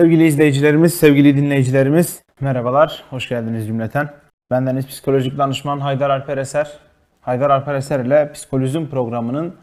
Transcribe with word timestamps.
Sevgili 0.00 0.26
izleyicilerimiz, 0.26 0.94
sevgili 0.94 1.36
dinleyicilerimiz, 1.36 2.22
merhabalar, 2.40 3.04
hoş 3.10 3.28
geldiniz 3.28 3.66
cümleten. 3.66 4.08
Bendeniz 4.50 4.86
psikolojik 4.86 5.38
danışman 5.38 5.80
Haydar 5.80 6.10
Alper 6.10 6.38
Eser. 6.38 6.70
Haydar 7.20 7.50
Alper 7.50 7.74
Eser 7.74 8.00
ile 8.04 8.32
Psikolojim 8.32 8.88
programının 8.90 9.54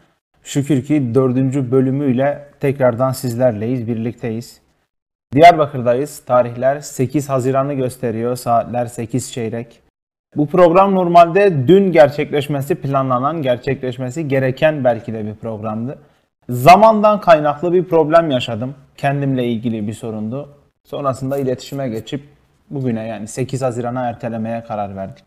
şükür 0.42 0.84
ki 0.84 1.14
dördüncü 1.14 1.70
bölümüyle 1.70 2.48
tekrardan 2.60 3.12
sizlerleyiz, 3.12 3.86
birlikteyiz. 3.86 4.60
Diyarbakır'dayız. 5.32 6.24
Tarihler 6.24 6.80
8 6.80 7.28
Haziran'ı 7.28 7.74
gösteriyor, 7.74 8.36
saatler 8.36 8.86
8 8.86 9.32
çeyrek. 9.32 9.80
Bu 10.36 10.46
program 10.46 10.94
normalde 10.94 11.68
dün 11.68 11.92
gerçekleşmesi 11.92 12.74
planlanan, 12.74 13.42
gerçekleşmesi 13.42 14.28
gereken 14.28 14.84
belki 14.84 15.12
de 15.12 15.26
bir 15.26 15.34
programdı. 15.34 15.98
Zamandan 16.48 17.20
kaynaklı 17.20 17.72
bir 17.72 17.84
problem 17.84 18.30
yaşadım. 18.30 18.74
Kendimle 18.96 19.46
ilgili 19.46 19.86
bir 19.86 19.92
sorundu. 19.92 20.48
Sonrasında 20.84 21.38
iletişime 21.38 21.88
geçip 21.88 22.22
bugüne 22.70 23.06
yani 23.06 23.28
8 23.28 23.62
Haziran'a 23.62 24.08
ertelemeye 24.08 24.64
karar 24.64 24.96
verdik. 24.96 25.24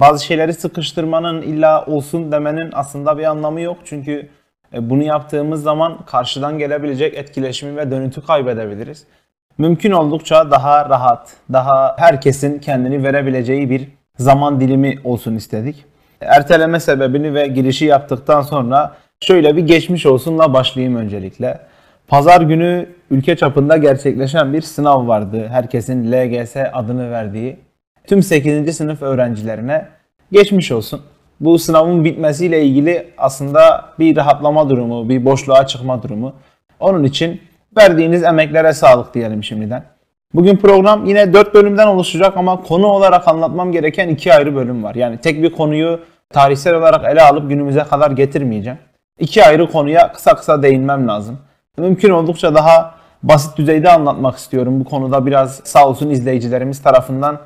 Bazı 0.00 0.24
şeyleri 0.24 0.54
sıkıştırmanın 0.54 1.42
illa 1.42 1.86
olsun 1.86 2.32
demenin 2.32 2.70
aslında 2.72 3.18
bir 3.18 3.24
anlamı 3.24 3.60
yok. 3.60 3.76
Çünkü 3.84 4.28
e, 4.74 4.90
bunu 4.90 5.02
yaptığımız 5.02 5.62
zaman 5.62 5.98
karşıdan 6.06 6.58
gelebilecek 6.58 7.14
etkileşimi 7.14 7.76
ve 7.76 7.90
dönütü 7.90 8.26
kaybedebiliriz. 8.26 9.06
Mümkün 9.58 9.90
oldukça 9.90 10.50
daha 10.50 10.88
rahat, 10.88 11.36
daha 11.52 11.96
herkesin 11.98 12.58
kendini 12.58 13.04
verebileceği 13.04 13.70
bir 13.70 13.88
zaman 14.18 14.60
dilimi 14.60 14.98
olsun 15.04 15.34
istedik. 15.34 15.84
Erteleme 16.20 16.80
sebebini 16.80 17.34
ve 17.34 17.46
girişi 17.46 17.84
yaptıktan 17.84 18.42
sonra 18.42 18.96
şöyle 19.20 19.56
bir 19.56 19.66
geçmiş 19.66 20.06
olsunla 20.06 20.52
başlayayım 20.52 20.96
öncelikle. 20.96 21.58
Pazar 22.08 22.40
günü 22.40 22.86
ülke 23.10 23.36
çapında 23.36 23.76
gerçekleşen 23.76 24.52
bir 24.52 24.62
sınav 24.62 25.08
vardı. 25.08 25.48
Herkesin 25.48 26.12
LGS 26.12 26.56
adını 26.72 27.10
verdiği. 27.10 27.56
Tüm 28.06 28.22
8. 28.22 28.76
sınıf 28.76 29.02
öğrencilerine 29.02 29.86
geçmiş 30.32 30.72
olsun. 30.72 31.00
Bu 31.40 31.58
sınavın 31.58 32.04
bitmesiyle 32.04 32.64
ilgili 32.64 33.06
aslında 33.18 33.84
bir 33.98 34.16
rahatlama 34.16 34.68
durumu, 34.68 35.08
bir 35.08 35.24
boşluğa 35.24 35.66
çıkma 35.66 36.02
durumu. 36.02 36.32
Onun 36.80 37.04
için 37.04 37.40
verdiğiniz 37.76 38.22
emeklere 38.22 38.72
sağlık 38.72 39.14
diyelim 39.14 39.44
şimdiden. 39.44 39.84
Bugün 40.34 40.56
program 40.56 41.06
yine 41.06 41.32
4 41.32 41.54
bölümden 41.54 41.86
oluşacak 41.86 42.36
ama 42.36 42.62
konu 42.62 42.86
olarak 42.86 43.28
anlatmam 43.28 43.72
gereken 43.72 44.08
iki 44.08 44.34
ayrı 44.34 44.56
bölüm 44.56 44.84
var. 44.84 44.94
Yani 44.94 45.18
tek 45.18 45.42
bir 45.42 45.52
konuyu 45.52 46.00
tarihsel 46.30 46.74
olarak 46.74 47.12
ele 47.12 47.22
alıp 47.22 47.48
günümüze 47.48 47.82
kadar 47.82 48.10
getirmeyeceğim. 48.10 48.78
İki 49.18 49.44
ayrı 49.44 49.70
konuya 49.70 50.12
kısa 50.12 50.36
kısa 50.36 50.62
değinmem 50.62 51.08
lazım. 51.08 51.38
Mümkün 51.76 52.10
oldukça 52.10 52.54
daha 52.54 52.94
basit 53.22 53.58
düzeyde 53.58 53.90
anlatmak 53.90 54.36
istiyorum. 54.36 54.80
Bu 54.80 54.84
konuda 54.84 55.26
biraz 55.26 55.60
sağ 55.64 55.88
olsun 55.88 56.10
izleyicilerimiz 56.10 56.82
tarafından 56.82 57.38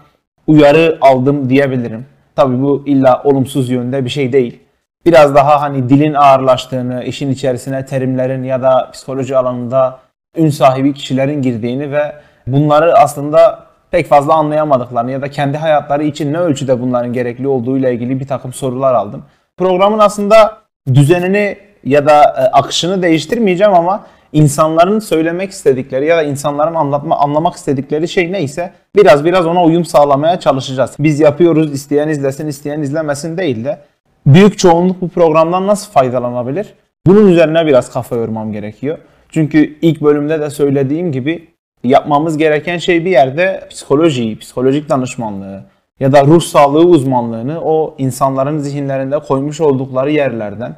uyarı 0.46 0.98
aldım 1.00 1.50
diyebilirim. 1.50 2.06
Tabii 2.36 2.62
bu 2.62 2.82
illa 2.86 3.22
olumsuz 3.24 3.70
yönde 3.70 4.04
bir 4.04 4.10
şey 4.10 4.32
değil. 4.32 4.60
Biraz 5.06 5.34
daha 5.34 5.60
hani 5.60 5.88
dilin 5.88 6.14
ağırlaştığını, 6.14 7.04
işin 7.04 7.30
içerisine 7.30 7.86
terimlerin 7.86 8.42
ya 8.42 8.62
da 8.62 8.90
psikoloji 8.92 9.36
alanında 9.36 9.98
ün 10.36 10.48
sahibi 10.48 10.94
kişilerin 10.94 11.42
girdiğini 11.42 11.92
ve 11.92 12.12
bunları 12.46 12.98
aslında 12.98 13.66
pek 13.90 14.06
fazla 14.06 14.34
anlayamadıklarını 14.34 15.10
ya 15.10 15.22
da 15.22 15.30
kendi 15.30 15.58
hayatları 15.58 16.04
için 16.04 16.32
ne 16.32 16.38
ölçüde 16.38 16.80
bunların 16.80 17.12
gerekli 17.12 17.48
olduğu 17.48 17.78
ile 17.78 17.94
ilgili 17.94 18.20
bir 18.20 18.26
takım 18.26 18.52
sorular 18.52 18.94
aldım. 18.94 19.24
Programın 19.56 19.98
aslında 19.98 20.61
düzenini 20.94 21.56
ya 21.84 22.06
da 22.06 22.22
e, 22.22 22.40
akışını 22.40 23.02
değiştirmeyeceğim 23.02 23.74
ama 23.74 24.06
insanların 24.32 24.98
söylemek 24.98 25.50
istedikleri 25.50 26.06
ya 26.06 26.16
da 26.16 26.22
insanların 26.22 26.74
anlatma 26.74 27.18
anlamak 27.18 27.54
istedikleri 27.54 28.08
şey 28.08 28.32
neyse 28.32 28.72
biraz 28.96 29.24
biraz 29.24 29.46
ona 29.46 29.64
uyum 29.64 29.84
sağlamaya 29.84 30.40
çalışacağız. 30.40 30.90
Biz 30.98 31.20
yapıyoruz 31.20 31.72
isteyen 31.72 32.08
izlesin 32.08 32.46
isteyen 32.46 32.80
izlemesin 32.82 33.38
değil 33.38 33.64
de 33.64 33.78
büyük 34.26 34.58
çoğunluk 34.58 35.00
bu 35.00 35.08
programdan 35.08 35.66
nasıl 35.66 35.92
faydalanabilir? 35.92 36.74
Bunun 37.06 37.28
üzerine 37.28 37.66
biraz 37.66 37.92
kafa 37.92 38.16
yormam 38.16 38.52
gerekiyor. 38.52 38.98
Çünkü 39.28 39.78
ilk 39.82 40.00
bölümde 40.00 40.40
de 40.40 40.50
söylediğim 40.50 41.12
gibi 41.12 41.48
yapmamız 41.84 42.38
gereken 42.38 42.78
şey 42.78 43.04
bir 43.04 43.10
yerde 43.10 43.66
psikolojiyi, 43.70 44.38
psikolojik 44.38 44.88
danışmanlığı 44.88 45.64
ya 46.02 46.12
da 46.12 46.24
ruh 46.26 46.42
sağlığı 46.42 46.84
uzmanlığını 46.84 47.60
o 47.64 47.94
insanların 47.98 48.58
zihinlerinde 48.58 49.18
koymuş 49.18 49.60
oldukları 49.60 50.10
yerlerden, 50.10 50.76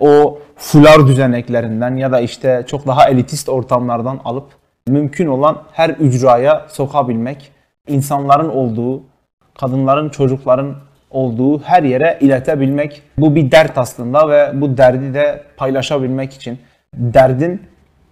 o 0.00 0.38
fular 0.56 1.06
düzeneklerinden 1.06 1.96
ya 1.96 2.12
da 2.12 2.20
işte 2.20 2.64
çok 2.66 2.86
daha 2.86 3.08
elitist 3.08 3.48
ortamlardan 3.48 4.20
alıp 4.24 4.46
mümkün 4.86 5.26
olan 5.26 5.58
her 5.72 5.90
ücraya 5.90 6.66
sokabilmek, 6.68 7.52
insanların 7.88 8.48
olduğu, 8.48 9.02
kadınların, 9.58 10.08
çocukların 10.08 10.74
olduğu 11.10 11.62
her 11.62 11.82
yere 11.82 12.18
iletebilmek. 12.20 13.02
Bu 13.18 13.34
bir 13.34 13.50
dert 13.50 13.78
aslında 13.78 14.28
ve 14.28 14.50
bu 14.60 14.76
derdi 14.76 15.14
de 15.14 15.42
paylaşabilmek 15.56 16.32
için 16.32 16.58
derdin 16.94 17.62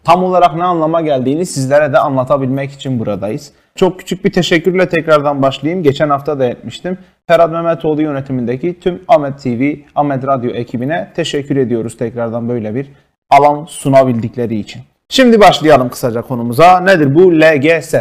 tam 0.05 0.25
olarak 0.25 0.57
ne 0.57 0.65
anlama 0.65 1.01
geldiğini 1.01 1.47
sizlere 1.47 1.93
de 1.93 1.99
anlatabilmek 1.99 2.73
için 2.73 3.01
buradayız. 3.01 3.53
Çok 3.75 3.99
küçük 3.99 4.25
bir 4.25 4.33
teşekkürle 4.33 4.89
tekrardan 4.89 5.43
başlayayım. 5.43 5.83
Geçen 5.83 6.11
hafta 6.11 6.39
da 6.39 6.45
etmiştim. 6.45 6.99
Ferhat 7.27 7.51
Mehmetoğlu 7.51 8.03
yönetimindeki 8.03 8.81
tüm 8.81 9.03
Ahmet 9.09 9.43
TV, 9.43 9.75
Ahmet 9.95 10.27
Radyo 10.27 10.51
ekibine 10.51 11.13
teşekkür 11.15 11.57
ediyoruz 11.57 11.97
tekrardan 11.97 12.49
böyle 12.49 12.75
bir 12.75 12.91
alan 13.31 13.65
sunabildikleri 13.65 14.59
için. 14.59 14.83
Şimdi 15.09 15.41
başlayalım 15.41 15.89
kısaca 15.89 16.23
konumuza. 16.23 16.81
Nedir 16.81 17.15
bu 17.15 17.33
LGS? 17.33 17.95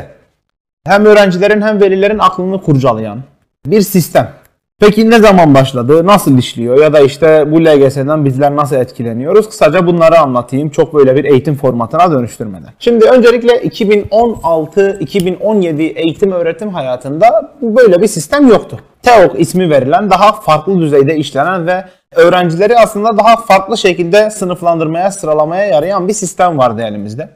Hem 0.85 1.05
öğrencilerin 1.05 1.61
hem 1.61 1.81
velilerin 1.81 2.19
aklını 2.19 2.61
kurcalayan 2.61 3.23
bir 3.65 3.81
sistem. 3.81 4.38
Peki 4.79 5.09
ne 5.09 5.19
zaman 5.19 5.55
başladı? 5.55 6.05
Nasıl 6.05 6.37
işliyor? 6.37 6.77
Ya 6.77 6.93
da 6.93 6.99
işte 6.99 7.51
bu 7.51 7.65
LGS'den 7.65 8.25
bizler 8.25 8.55
nasıl 8.55 8.75
etkileniyoruz? 8.75 9.49
Kısaca 9.49 9.87
bunları 9.87 10.19
anlatayım. 10.19 10.69
Çok 10.69 10.93
böyle 10.93 11.15
bir 11.15 11.23
eğitim 11.23 11.55
formatına 11.55 12.11
dönüştürmeden. 12.11 12.69
Şimdi 12.79 13.05
öncelikle 13.05 13.53
2016-2017 13.53 15.81
eğitim 15.81 16.31
öğretim 16.31 16.69
hayatında 16.69 17.51
böyle 17.61 18.01
bir 18.01 18.07
sistem 18.07 18.47
yoktu. 18.47 18.79
TEOK 19.03 19.39
ismi 19.39 19.69
verilen 19.69 20.09
daha 20.09 20.31
farklı 20.31 20.79
düzeyde 20.79 21.15
işlenen 21.15 21.67
ve 21.67 21.85
öğrencileri 22.15 22.77
aslında 22.77 23.17
daha 23.17 23.37
farklı 23.37 23.77
şekilde 23.77 24.29
sınıflandırmaya, 24.29 25.11
sıralamaya 25.11 25.65
yarayan 25.65 26.07
bir 26.07 26.13
sistem 26.13 26.57
vardı 26.57 26.81
elimizde. 26.81 27.29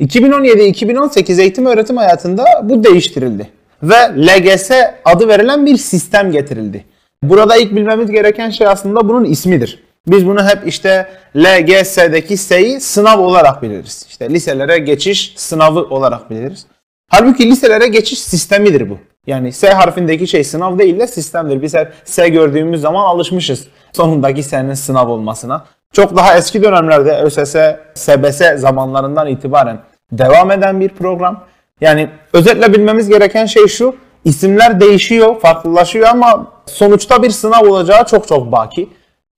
2017-2018 0.00 1.40
eğitim 1.40 1.66
öğretim 1.66 1.96
hayatında 1.96 2.44
bu 2.62 2.84
değiştirildi 2.84 3.48
ve 3.84 4.26
LGS 4.26 4.70
adı 5.04 5.28
verilen 5.28 5.66
bir 5.66 5.76
sistem 5.76 6.32
getirildi. 6.32 6.84
Burada 7.22 7.56
ilk 7.56 7.76
bilmemiz 7.76 8.10
gereken 8.10 8.50
şey 8.50 8.66
aslında 8.66 9.08
bunun 9.08 9.24
ismidir. 9.24 9.84
Biz 10.06 10.26
bunu 10.26 10.48
hep 10.48 10.66
işte 10.66 11.08
LGS'deki 11.36 12.36
S'yi 12.36 12.80
sınav 12.80 13.20
olarak 13.20 13.62
biliriz. 13.62 14.06
İşte 14.08 14.30
liselere 14.30 14.78
geçiş 14.78 15.32
sınavı 15.36 15.80
olarak 15.80 16.30
biliriz. 16.30 16.66
Halbuki 17.08 17.50
liselere 17.50 17.86
geçiş 17.86 18.18
sistemidir 18.18 18.90
bu. 18.90 18.98
Yani 19.26 19.52
S 19.52 19.70
harfindeki 19.70 20.26
şey 20.26 20.44
sınav 20.44 20.78
değil 20.78 21.00
de 21.00 21.06
sistemdir. 21.06 21.62
Biz 21.62 21.74
hep 21.74 21.92
S 22.04 22.28
gördüğümüz 22.28 22.80
zaman 22.80 23.04
alışmışız 23.04 23.66
sonundaki 23.92 24.42
S'nin 24.42 24.74
sınav 24.74 25.08
olmasına. 25.08 25.64
Çok 25.92 26.16
daha 26.16 26.36
eski 26.36 26.62
dönemlerde 26.62 27.16
ÖSS, 27.16 27.56
SBS 27.94 28.42
zamanlarından 28.56 29.26
itibaren 29.26 29.78
devam 30.12 30.50
eden 30.50 30.80
bir 30.80 30.88
program. 30.88 31.44
Yani 31.84 32.08
özetle 32.32 32.72
bilmemiz 32.72 33.08
gereken 33.08 33.46
şey 33.46 33.66
şu. 33.66 33.96
İsimler 34.24 34.80
değişiyor, 34.80 35.40
farklılaşıyor 35.40 36.08
ama 36.08 36.52
sonuçta 36.66 37.22
bir 37.22 37.30
sınav 37.30 37.66
olacağı 37.66 38.06
çok 38.06 38.28
çok 38.28 38.52
baki. 38.52 38.88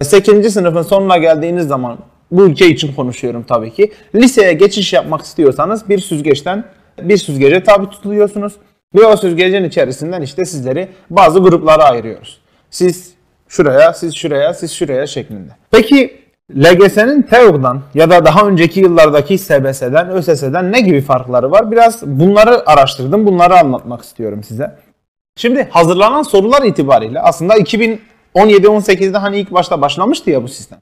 8. 0.02 0.52
sınıfın 0.52 0.82
sonuna 0.82 1.16
geldiğiniz 1.18 1.66
zaman 1.68 1.98
bu 2.30 2.46
ülke 2.46 2.68
için 2.68 2.94
konuşuyorum 2.94 3.42
tabii 3.42 3.74
ki. 3.74 3.92
Liseye 4.14 4.52
geçiş 4.52 4.92
yapmak 4.92 5.22
istiyorsanız 5.22 5.88
bir 5.88 5.98
süzgeçten 5.98 6.64
bir 7.02 7.16
süzgece 7.16 7.62
tabi 7.64 7.90
tutuluyorsunuz. 7.90 8.52
Ve 8.94 9.04
o 9.06 9.16
süzgecin 9.16 9.64
içerisinden 9.64 10.22
işte 10.22 10.44
sizleri 10.44 10.88
bazı 11.10 11.38
gruplara 11.38 11.84
ayırıyoruz. 11.84 12.40
Siz 12.70 13.14
şuraya, 13.48 13.92
siz 13.92 14.14
şuraya, 14.14 14.54
siz 14.54 14.72
şuraya 14.72 15.06
şeklinde. 15.06 15.50
Peki 15.70 16.25
LGS'nin 16.54 17.22
TEOG'dan 17.22 17.82
ya 17.94 18.10
da 18.10 18.24
daha 18.24 18.46
önceki 18.46 18.80
yıllardaki 18.80 19.38
SBS'den, 19.38 20.08
ÖSS'den 20.10 20.72
ne 20.72 20.80
gibi 20.80 21.00
farkları 21.00 21.50
var? 21.50 21.70
Biraz 21.70 22.02
bunları 22.02 22.70
araştırdım, 22.70 23.26
bunları 23.26 23.58
anlatmak 23.58 24.02
istiyorum 24.02 24.42
size. 24.44 24.78
Şimdi 25.36 25.68
hazırlanan 25.70 26.22
sorular 26.22 26.62
itibariyle 26.62 27.20
aslında 27.20 27.54
2017-18'de 27.56 29.18
hani 29.18 29.38
ilk 29.38 29.52
başta 29.52 29.80
başlamıştı 29.80 30.30
ya 30.30 30.42
bu 30.42 30.48
sistem. 30.48 30.78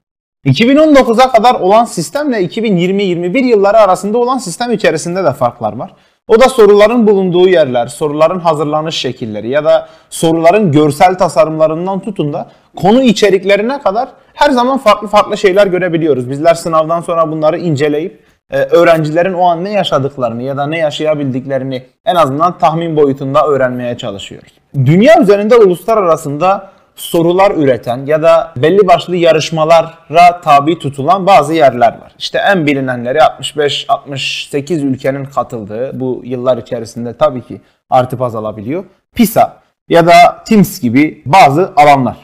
2019'a 0.46 1.32
kadar 1.32 1.54
olan 1.54 1.84
sistemle 1.84 2.44
2020-21 2.44 3.44
yılları 3.44 3.78
arasında 3.78 4.18
olan 4.18 4.38
sistem 4.38 4.72
içerisinde 4.72 5.24
de 5.24 5.32
farklar 5.32 5.72
var. 5.72 5.94
O 6.28 6.40
da 6.40 6.48
soruların 6.48 7.06
bulunduğu 7.06 7.48
yerler, 7.48 7.86
soruların 7.86 8.40
hazırlanış 8.40 8.96
şekilleri 8.96 9.48
ya 9.48 9.64
da 9.64 9.88
soruların 10.10 10.72
görsel 10.72 11.14
tasarımlarından 11.14 12.00
tutun 12.00 12.32
da 12.32 12.50
konu 12.76 13.02
içeriklerine 13.02 13.82
kadar 13.82 14.08
her 14.34 14.50
zaman 14.50 14.78
farklı 14.78 15.08
farklı 15.08 15.36
şeyler 15.36 15.66
görebiliyoruz. 15.66 16.30
Bizler 16.30 16.54
sınavdan 16.54 17.00
sonra 17.00 17.32
bunları 17.32 17.58
inceleyip 17.58 18.20
e, 18.50 18.58
öğrencilerin 18.58 19.32
o 19.34 19.44
an 19.44 19.64
ne 19.64 19.70
yaşadıklarını 19.70 20.42
ya 20.42 20.56
da 20.56 20.66
ne 20.66 20.78
yaşayabildiklerini 20.78 21.82
en 22.04 22.14
azından 22.14 22.58
tahmin 22.58 22.96
boyutunda 22.96 23.46
öğrenmeye 23.46 23.98
çalışıyoruz. 23.98 24.52
Dünya 24.74 25.20
üzerinde 25.20 25.56
uluslar 25.56 25.96
arasında 25.96 26.70
sorular 26.96 27.50
üreten 27.50 28.06
ya 28.06 28.22
da 28.22 28.52
belli 28.56 28.86
başlı 28.86 29.16
yarışmalara 29.16 30.40
tabi 30.44 30.78
tutulan 30.78 31.26
bazı 31.26 31.54
yerler 31.54 31.88
var. 31.88 32.14
İşte 32.18 32.38
en 32.38 32.66
bilinenleri 32.66 33.18
65-68 33.18 34.80
ülkenin 34.80 35.24
katıldığı 35.24 36.00
bu 36.00 36.20
yıllar 36.24 36.58
içerisinde 36.58 37.16
tabii 37.16 37.42
ki 37.42 37.60
artıp 37.90 38.22
azalabiliyor. 38.22 38.84
PISA 39.14 39.56
ya 39.88 40.06
da 40.06 40.12
TIMSS 40.44 40.80
gibi 40.80 41.22
bazı 41.26 41.72
alanlar. 41.76 42.16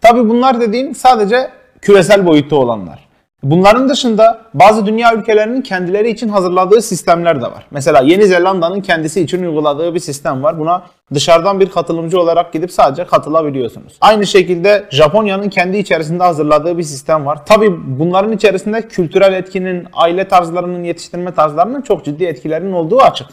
Tabii 0.00 0.28
bunlar 0.28 0.60
dediğim 0.60 0.94
sadece 0.94 1.50
küresel 1.80 2.26
boyutta 2.26 2.56
olanlar. 2.56 3.03
Bunların 3.44 3.88
dışında 3.88 4.40
bazı 4.54 4.86
dünya 4.86 5.14
ülkelerinin 5.14 5.62
kendileri 5.62 6.10
için 6.10 6.28
hazırladığı 6.28 6.82
sistemler 6.82 7.42
de 7.42 7.46
var. 7.46 7.66
Mesela 7.70 8.00
Yeni 8.00 8.26
Zelanda'nın 8.26 8.80
kendisi 8.80 9.20
için 9.20 9.42
uyguladığı 9.42 9.94
bir 9.94 10.00
sistem 10.00 10.42
var. 10.42 10.58
Buna 10.58 10.82
dışarıdan 11.14 11.60
bir 11.60 11.70
katılımcı 11.70 12.20
olarak 12.20 12.52
gidip 12.52 12.72
sadece 12.72 13.06
katılabiliyorsunuz. 13.06 13.92
Aynı 14.00 14.26
şekilde 14.26 14.84
Japonya'nın 14.90 15.48
kendi 15.48 15.76
içerisinde 15.76 16.24
hazırladığı 16.24 16.78
bir 16.78 16.82
sistem 16.82 17.26
var. 17.26 17.46
Tabi 17.46 17.98
bunların 17.98 18.32
içerisinde 18.32 18.82
kültürel 18.82 19.32
etkinin, 19.32 19.86
aile 19.92 20.28
tarzlarının, 20.28 20.84
yetiştirme 20.84 21.34
tarzlarının 21.34 21.82
çok 21.82 22.04
ciddi 22.04 22.24
etkilerinin 22.24 22.72
olduğu 22.72 23.00
açık. 23.00 23.26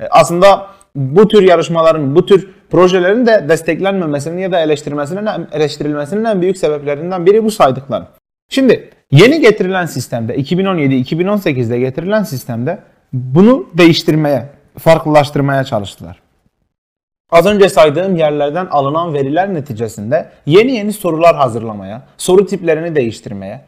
E, 0.00 0.06
aslında 0.10 0.66
bu 0.94 1.28
tür 1.28 1.42
yarışmaların, 1.42 2.16
bu 2.16 2.26
tür 2.26 2.50
projelerin 2.70 3.26
de 3.26 3.46
desteklenmemesinin 3.48 4.38
ya 4.38 4.52
da 4.52 4.60
eleştirilmesinin, 4.60 6.24
en 6.24 6.42
büyük 6.42 6.56
sebeplerinden 6.56 7.26
biri 7.26 7.44
bu 7.44 7.50
saydıklarım. 7.50 8.06
Şimdi 8.48 8.90
yeni 9.12 9.40
getirilen 9.40 9.86
sistemde 9.86 10.36
2017-2018'de 10.36 11.78
getirilen 11.78 12.22
sistemde 12.22 12.78
bunu 13.12 13.66
değiştirmeye, 13.74 14.48
farklılaştırmaya 14.78 15.64
çalıştılar. 15.64 16.20
Az 17.30 17.46
önce 17.46 17.68
saydığım 17.68 18.16
yerlerden 18.16 18.66
alınan 18.66 19.14
veriler 19.14 19.54
neticesinde 19.54 20.28
yeni 20.46 20.72
yeni 20.72 20.92
sorular 20.92 21.36
hazırlamaya, 21.36 22.02
soru 22.16 22.46
tiplerini 22.46 22.94
değiştirmeye, 22.94 23.60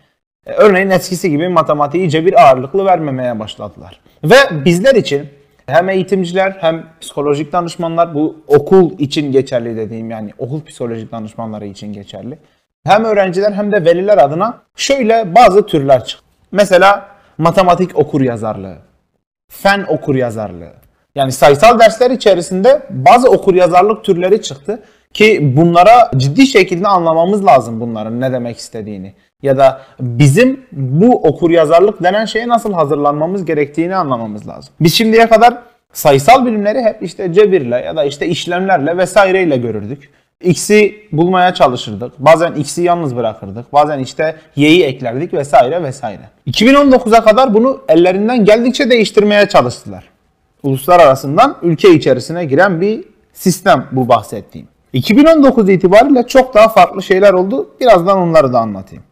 e, 0.46 0.52
örneğin 0.52 0.90
eskisi 0.90 1.30
gibi 1.30 1.48
matematiği 1.48 2.10
cebir 2.10 2.42
ağırlıklı 2.42 2.84
vermemeye 2.84 3.38
başladılar. 3.38 4.00
Ve 4.24 4.64
bizler 4.64 4.94
için 4.94 5.28
hem 5.66 5.88
eğitimciler 5.88 6.56
hem 6.60 6.86
psikolojik 7.00 7.52
danışmanlar 7.52 8.14
bu 8.14 8.36
okul 8.46 8.98
için 8.98 9.32
geçerli 9.32 9.76
dediğim 9.76 10.10
yani 10.10 10.30
okul 10.38 10.64
psikolojik 10.64 11.12
danışmanları 11.12 11.66
için 11.66 11.92
geçerli. 11.92 12.38
Hem 12.87 13.05
öğrenciler 13.05 13.52
hem 13.52 13.73
de 13.73 13.84
veliler 13.84 14.19
adına 14.19 14.58
şöyle 14.76 15.34
bazı 15.34 15.67
türler 15.67 16.05
çıktı. 16.05 16.25
Mesela 16.52 17.08
matematik 17.38 17.99
okur 17.99 18.20
yazarlığı, 18.20 18.76
fen 19.49 19.84
okur 19.88 20.14
yazarlığı. 20.14 20.73
Yani 21.14 21.32
sayısal 21.32 21.79
dersler 21.79 22.11
içerisinde 22.11 22.82
bazı 22.90 23.31
okur 23.31 23.55
yazarlık 23.55 24.05
türleri 24.05 24.43
çıktı 24.43 24.82
ki 25.12 25.56
bunlara 25.56 26.11
ciddi 26.17 26.46
şekilde 26.46 26.88
anlamamız 26.88 27.46
lazım 27.46 27.81
bunların 27.81 28.20
ne 28.20 28.32
demek 28.32 28.58
istediğini 28.58 29.14
ya 29.43 29.58
da 29.58 29.81
bizim 30.00 30.67
bu 30.73 31.28
okur 31.28 31.50
yazarlık 31.50 32.02
denen 32.02 32.25
şeye 32.25 32.49
nasıl 32.49 32.73
hazırlanmamız 32.73 33.44
gerektiğini 33.44 33.96
anlamamız 33.96 34.49
lazım. 34.49 34.75
Biz 34.81 34.94
şimdiye 34.94 35.28
kadar 35.28 35.58
sayısal 35.93 36.46
bilimleri 36.46 36.82
hep 36.82 37.02
işte 37.02 37.32
cebirle 37.32 37.76
ya 37.76 37.96
da 37.96 38.05
işte 38.05 38.26
işlemlerle 38.26 38.96
vesaireyle 38.96 39.56
görürdük. 39.56 40.11
X'i 40.44 40.94
bulmaya 41.12 41.54
çalışırdık. 41.54 42.12
Bazen 42.18 42.54
X'i 42.54 42.82
yalnız 42.82 43.16
bırakırdık. 43.16 43.72
Bazen 43.72 43.98
işte 43.98 44.36
Y'yi 44.56 44.84
eklerdik 44.84 45.34
vesaire 45.34 45.82
vesaire. 45.82 46.20
2019'a 46.46 47.24
kadar 47.24 47.54
bunu 47.54 47.80
ellerinden 47.88 48.44
geldikçe 48.44 48.90
değiştirmeye 48.90 49.48
çalıştılar. 49.48 50.04
Uluslararasından 50.62 51.56
ülke 51.62 51.94
içerisine 51.94 52.44
giren 52.44 52.80
bir 52.80 53.04
sistem 53.32 53.86
bu 53.92 54.08
bahsettiğim. 54.08 54.68
2019 54.92 55.68
itibariyle 55.68 56.26
çok 56.26 56.54
daha 56.54 56.68
farklı 56.68 57.02
şeyler 57.02 57.32
oldu. 57.32 57.70
Birazdan 57.80 58.18
onları 58.18 58.52
da 58.52 58.58
anlatayım. 58.60 59.04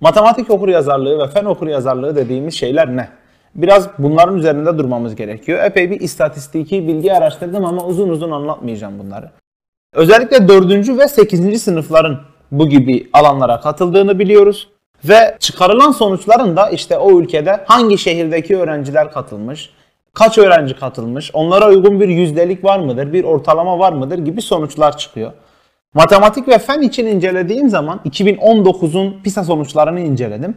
Matematik 0.00 0.50
okur 0.50 0.68
yazarlığı 0.68 1.18
ve 1.18 1.28
fen 1.28 1.44
okur 1.44 1.66
yazarlığı 1.66 2.16
dediğimiz 2.16 2.54
şeyler 2.54 2.96
ne? 2.96 3.08
Biraz 3.54 3.88
bunların 3.98 4.36
üzerinde 4.36 4.78
durmamız 4.78 5.14
gerekiyor. 5.16 5.64
Epey 5.64 5.90
bir 5.90 6.00
istatistiki 6.00 6.88
bilgi 6.88 7.12
araştırdım 7.12 7.64
ama 7.64 7.84
uzun 7.84 8.08
uzun 8.08 8.30
anlatmayacağım 8.30 8.98
bunları. 8.98 9.30
Özellikle 9.94 10.48
4. 10.48 10.98
ve 10.98 11.08
8. 11.08 11.62
sınıfların 11.62 12.20
bu 12.52 12.68
gibi 12.68 13.08
alanlara 13.12 13.60
katıldığını 13.60 14.18
biliyoruz. 14.18 14.68
Ve 15.04 15.36
çıkarılan 15.40 15.92
sonuçların 15.92 16.56
da 16.56 16.70
işte 16.70 16.98
o 16.98 17.20
ülkede 17.20 17.64
hangi 17.66 17.98
şehirdeki 17.98 18.56
öğrenciler 18.56 19.12
katılmış, 19.12 19.70
kaç 20.14 20.38
öğrenci 20.38 20.76
katılmış, 20.76 21.30
onlara 21.34 21.68
uygun 21.68 22.00
bir 22.00 22.08
yüzdelik 22.08 22.64
var 22.64 22.78
mıdır, 22.78 23.12
bir 23.12 23.24
ortalama 23.24 23.78
var 23.78 23.92
mıdır 23.92 24.18
gibi 24.18 24.42
sonuçlar 24.42 24.98
çıkıyor. 24.98 25.32
Matematik 25.94 26.48
ve 26.48 26.58
fen 26.58 26.82
için 26.82 27.06
incelediğim 27.06 27.68
zaman 27.68 28.00
2019'un 28.04 29.22
PISA 29.22 29.44
sonuçlarını 29.44 30.00
inceledim. 30.00 30.56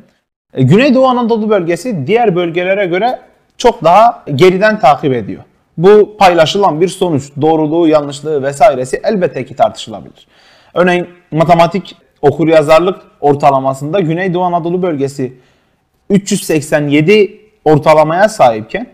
E, 0.54 0.64
Güneydoğu 0.64 1.06
Anadolu 1.06 1.50
bölgesi 1.50 2.08
diğer 2.08 2.36
bölgelere 2.36 2.86
göre 2.86 3.20
çok 3.58 3.84
daha 3.84 4.24
geriden 4.36 4.80
takip 4.80 5.14
ediyor. 5.14 5.44
Bu 5.78 6.18
paylaşılan 6.18 6.82
bir 6.82 6.88
sonuç, 6.88 7.32
doğruluğu, 7.42 7.88
yanlışlığı 7.88 8.44
vesairesi 8.44 9.02
elbette 9.04 9.46
ki 9.46 9.56
tartışılabilir. 9.56 10.28
Örneğin 10.74 11.08
matematik 11.32 11.96
okur 12.22 12.48
yazarlık 12.48 13.02
ortalamasında 13.22 14.00
Güneydoğu 14.00 14.44
Anadolu 14.44 14.82
bölgesi 14.82 15.34
387 16.10 17.42
ortalamaya 17.66 18.30
sahipken 18.30 18.88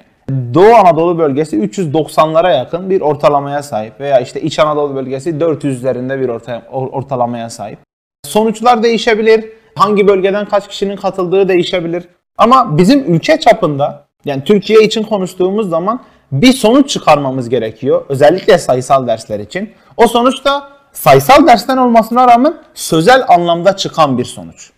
Doğu 0.54 0.76
Anadolu 0.76 1.18
bölgesi 1.18 1.58
390'lara 1.58 2.58
yakın 2.58 2.90
bir 2.90 3.02
ortalamaya 3.02 3.64
sahip 3.64 4.00
veya 4.00 4.20
işte 4.20 4.42
İç 4.42 4.60
Anadolu 4.60 4.96
bölgesi 4.96 5.30
400'lerinde 5.30 6.20
bir 6.20 6.30
orta, 6.30 6.64
ortalamaya 6.72 7.50
sahip. 7.50 7.80
Sonuçlar 8.26 8.84
değişebilir. 8.84 9.46
Hangi 9.76 10.08
bölgeden 10.08 10.46
kaç 10.46 10.68
kişinin 10.68 10.96
katıldığı 10.96 11.48
değişebilir. 11.48 12.04
Ama 12.38 12.78
bizim 12.78 13.14
ülke 13.14 13.40
çapında 13.40 14.06
yani 14.26 14.44
Türkiye 14.44 14.84
için 14.84 15.04
konuştuğumuz 15.04 15.70
zaman 15.70 16.00
bir 16.34 16.54
sonuç 16.54 16.90
çıkarmamız 16.90 17.50
gerekiyor. 17.50 18.06
Özellikle 18.10 18.58
sayısal 18.58 19.08
dersler 19.08 19.40
için. 19.40 19.72
O 19.98 20.08
sonuç 20.08 20.46
da 20.46 20.70
sayısal 20.92 21.48
dersten 21.48 21.78
olmasına 21.78 22.28
rağmen 22.28 22.54
sözel 22.74 23.24
anlamda 23.28 23.78
çıkan 23.78 24.18
bir 24.18 24.26
sonuç. 24.26 24.72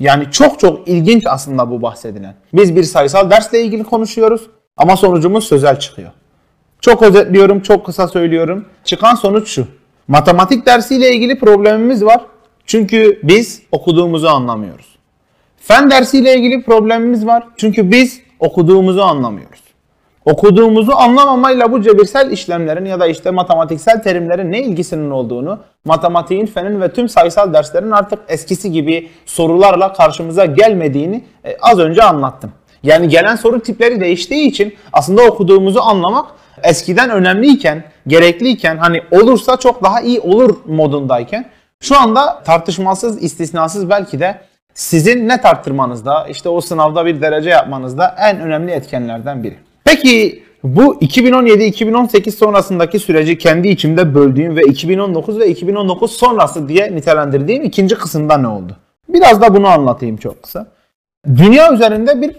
Yani 0.00 0.30
çok 0.30 0.58
çok 0.58 0.88
ilginç 0.88 1.26
aslında 1.26 1.70
bu 1.70 1.82
bahsedilen. 1.82 2.34
Biz 2.52 2.76
bir 2.76 2.82
sayısal 2.82 3.30
dersle 3.30 3.62
ilgili 3.62 3.84
konuşuyoruz 3.84 4.42
ama 4.76 4.96
sonucumuz 4.96 5.44
sözel 5.44 5.78
çıkıyor. 5.78 6.10
Çok 6.80 7.02
özetliyorum, 7.02 7.60
çok 7.60 7.86
kısa 7.86 8.08
söylüyorum. 8.08 8.64
Çıkan 8.84 9.14
sonuç 9.14 9.48
şu. 9.48 9.66
Matematik 10.08 10.66
dersiyle 10.66 11.14
ilgili 11.14 11.38
problemimiz 11.38 12.04
var. 12.04 12.20
Çünkü 12.66 13.20
biz 13.22 13.62
okuduğumuzu 13.72 14.28
anlamıyoruz. 14.28 14.86
Fen 15.56 15.90
dersiyle 15.90 16.36
ilgili 16.36 16.62
problemimiz 16.62 17.26
var. 17.26 17.44
Çünkü 17.56 17.92
biz 17.92 18.20
okuduğumuzu 18.40 19.00
anlamıyoruz. 19.00 19.67
Okuduğumuzu 20.28 20.92
anlamamayla 20.92 21.72
bu 21.72 21.82
cebirsel 21.82 22.30
işlemlerin 22.30 22.84
ya 22.84 23.00
da 23.00 23.06
işte 23.06 23.30
matematiksel 23.30 24.02
terimlerin 24.02 24.52
ne 24.52 24.62
ilgisinin 24.62 25.10
olduğunu, 25.10 25.58
matematiğin, 25.84 26.46
fenin 26.46 26.80
ve 26.80 26.92
tüm 26.92 27.08
sayısal 27.08 27.52
derslerin 27.52 27.90
artık 27.90 28.18
eskisi 28.28 28.72
gibi 28.72 29.10
sorularla 29.26 29.92
karşımıza 29.92 30.44
gelmediğini 30.44 31.24
e, 31.44 31.56
az 31.60 31.78
önce 31.78 32.02
anlattım. 32.02 32.52
Yani 32.82 33.08
gelen 33.08 33.36
soru 33.36 33.60
tipleri 33.60 34.00
değiştiği 34.00 34.48
için 34.48 34.76
aslında 34.92 35.22
okuduğumuzu 35.22 35.80
anlamak 35.80 36.26
eskiden 36.62 37.10
önemliyken, 37.10 37.84
gerekliyken 38.06 38.76
hani 38.76 39.00
olursa 39.10 39.56
çok 39.56 39.84
daha 39.84 40.00
iyi 40.00 40.20
olur 40.20 40.56
modundayken 40.66 41.50
şu 41.80 42.00
anda 42.00 42.42
tartışmasız, 42.42 43.22
istisnasız 43.22 43.90
belki 43.90 44.20
de 44.20 44.40
sizin 44.74 45.28
net 45.28 45.46
arttırmanızda, 45.46 46.26
işte 46.30 46.48
o 46.48 46.60
sınavda 46.60 47.06
bir 47.06 47.20
derece 47.20 47.50
yapmanızda 47.50 48.14
en 48.18 48.40
önemli 48.40 48.72
etkenlerden 48.72 49.42
biri. 49.42 49.67
Peki 49.88 50.42
bu 50.64 50.94
2017-2018 50.94 52.30
sonrasındaki 52.30 52.98
süreci 52.98 53.38
kendi 53.38 53.68
içimde 53.68 54.14
böldüğüm 54.14 54.56
ve 54.56 54.62
2019 54.62 55.38
ve 55.38 55.48
2019 55.48 56.12
sonrası 56.12 56.68
diye 56.68 56.96
nitelendirdiğim 56.96 57.62
ikinci 57.62 57.94
kısımda 57.94 58.38
ne 58.38 58.48
oldu? 58.48 58.76
Biraz 59.08 59.40
da 59.40 59.54
bunu 59.54 59.68
anlatayım 59.68 60.16
çok 60.16 60.42
kısa. 60.42 60.66
Dünya 61.36 61.72
üzerinde 61.72 62.22
bir 62.22 62.36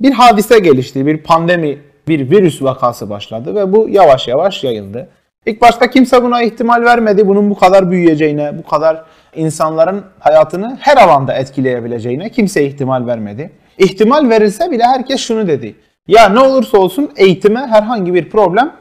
bir 0.00 0.12
hadise 0.12 0.58
gelişti, 0.58 1.06
bir 1.06 1.18
pandemi, 1.18 1.78
bir 2.08 2.30
virüs 2.30 2.62
vakası 2.62 3.10
başladı 3.10 3.54
ve 3.54 3.72
bu 3.72 3.88
yavaş 3.88 4.28
yavaş 4.28 4.64
yayıldı. 4.64 5.08
İlk 5.46 5.60
başta 5.60 5.90
kimse 5.90 6.22
buna 6.22 6.42
ihtimal 6.42 6.84
vermedi. 6.84 7.28
Bunun 7.28 7.50
bu 7.50 7.54
kadar 7.54 7.90
büyüyeceğine, 7.90 8.58
bu 8.58 8.68
kadar 8.68 9.04
insanların 9.36 10.04
hayatını 10.18 10.78
her 10.80 10.96
alanda 10.96 11.34
etkileyebileceğine 11.34 12.30
kimse 12.30 12.64
ihtimal 12.66 13.06
vermedi. 13.06 13.50
İhtimal 13.78 14.28
verilse 14.28 14.70
bile 14.70 14.84
herkes 14.84 15.20
şunu 15.20 15.48
dedi. 15.48 15.74
Ya 16.08 16.28
ne 16.28 16.40
olursa 16.40 16.78
olsun 16.78 17.10
eğitime 17.16 17.60
herhangi 17.60 18.14
bir 18.14 18.30
problem 18.30 18.72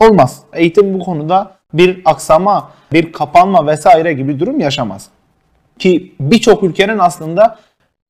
olmaz. 0.00 0.42
Eğitim 0.52 0.94
bu 0.94 0.98
konuda 0.98 1.52
bir 1.72 2.02
aksama, 2.04 2.70
bir 2.92 3.12
kapanma 3.12 3.66
vesaire 3.66 4.12
gibi 4.12 4.40
durum 4.40 4.60
yaşamaz. 4.60 5.08
Ki 5.78 6.14
birçok 6.20 6.62
ülkenin 6.62 6.98
aslında 6.98 7.58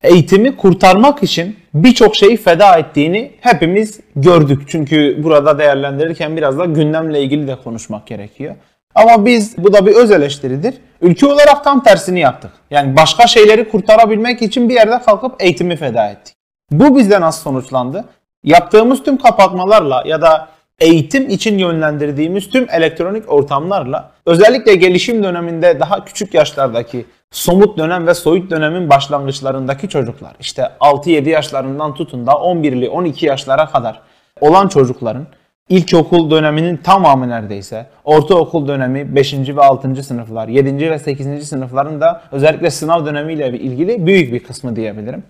eğitimi 0.02 0.56
kurtarmak 0.56 1.22
için 1.22 1.56
birçok 1.74 2.16
şeyi 2.16 2.36
feda 2.36 2.78
ettiğini 2.78 3.32
hepimiz 3.40 4.00
gördük. 4.16 4.62
Çünkü 4.66 5.20
burada 5.22 5.58
değerlendirirken 5.58 6.36
biraz 6.36 6.58
da 6.58 6.64
gündemle 6.64 7.22
ilgili 7.22 7.48
de 7.48 7.56
konuşmak 7.64 8.06
gerekiyor. 8.06 8.54
Ama 8.94 9.26
biz 9.26 9.58
bu 9.58 9.72
da 9.72 9.86
bir 9.86 9.94
öz 9.94 10.10
eleştiridir. 10.10 10.74
Ülke 11.00 11.26
olarak 11.26 11.64
tam 11.64 11.82
tersini 11.82 12.20
yaptık. 12.20 12.52
Yani 12.70 12.96
başka 12.96 13.26
şeyleri 13.26 13.68
kurtarabilmek 13.68 14.42
için 14.42 14.68
bir 14.68 14.74
yerde 14.74 14.98
kalkıp 15.02 15.42
eğitimi 15.42 15.76
feda 15.76 16.08
ettik. 16.08 16.34
Bu 16.70 16.96
bizde 16.96 17.20
nasıl 17.20 17.42
sonuçlandı? 17.42 18.04
Yaptığımız 18.44 19.02
tüm 19.02 19.18
kapatmalarla 19.18 20.02
ya 20.06 20.22
da 20.22 20.48
eğitim 20.78 21.28
için 21.28 21.58
yönlendirdiğimiz 21.58 22.50
tüm 22.50 22.66
elektronik 22.70 23.32
ortamlarla 23.32 24.10
özellikle 24.26 24.74
gelişim 24.74 25.24
döneminde 25.24 25.80
daha 25.80 26.04
küçük 26.04 26.34
yaşlardaki 26.34 27.06
somut 27.30 27.78
dönem 27.78 28.06
ve 28.06 28.14
soyut 28.14 28.50
dönemin 28.50 28.90
başlangıçlarındaki 28.90 29.88
çocuklar 29.88 30.32
işte 30.40 30.70
6-7 30.80 31.28
yaşlarından 31.28 31.94
tutun 31.94 32.26
da 32.26 32.32
11'li 32.32 32.88
12 32.88 33.26
yaşlara 33.26 33.66
kadar 33.66 34.00
olan 34.40 34.68
çocukların 34.68 35.26
ilkokul 35.68 36.30
döneminin 36.30 36.76
tamamı 36.76 37.28
neredeyse, 37.28 37.86
ortaokul 38.04 38.68
dönemi 38.68 39.16
5. 39.16 39.34
ve 39.34 39.60
6. 39.60 40.02
sınıflar, 40.02 40.48
7. 40.48 40.90
ve 40.90 40.98
8. 40.98 41.48
sınıfların 41.48 42.00
da 42.00 42.22
özellikle 42.32 42.70
sınav 42.70 43.06
dönemiyle 43.06 43.48
ilgili 43.58 44.06
büyük 44.06 44.32
bir 44.32 44.40
kısmı 44.44 44.76
diyebilirim. 44.76 45.22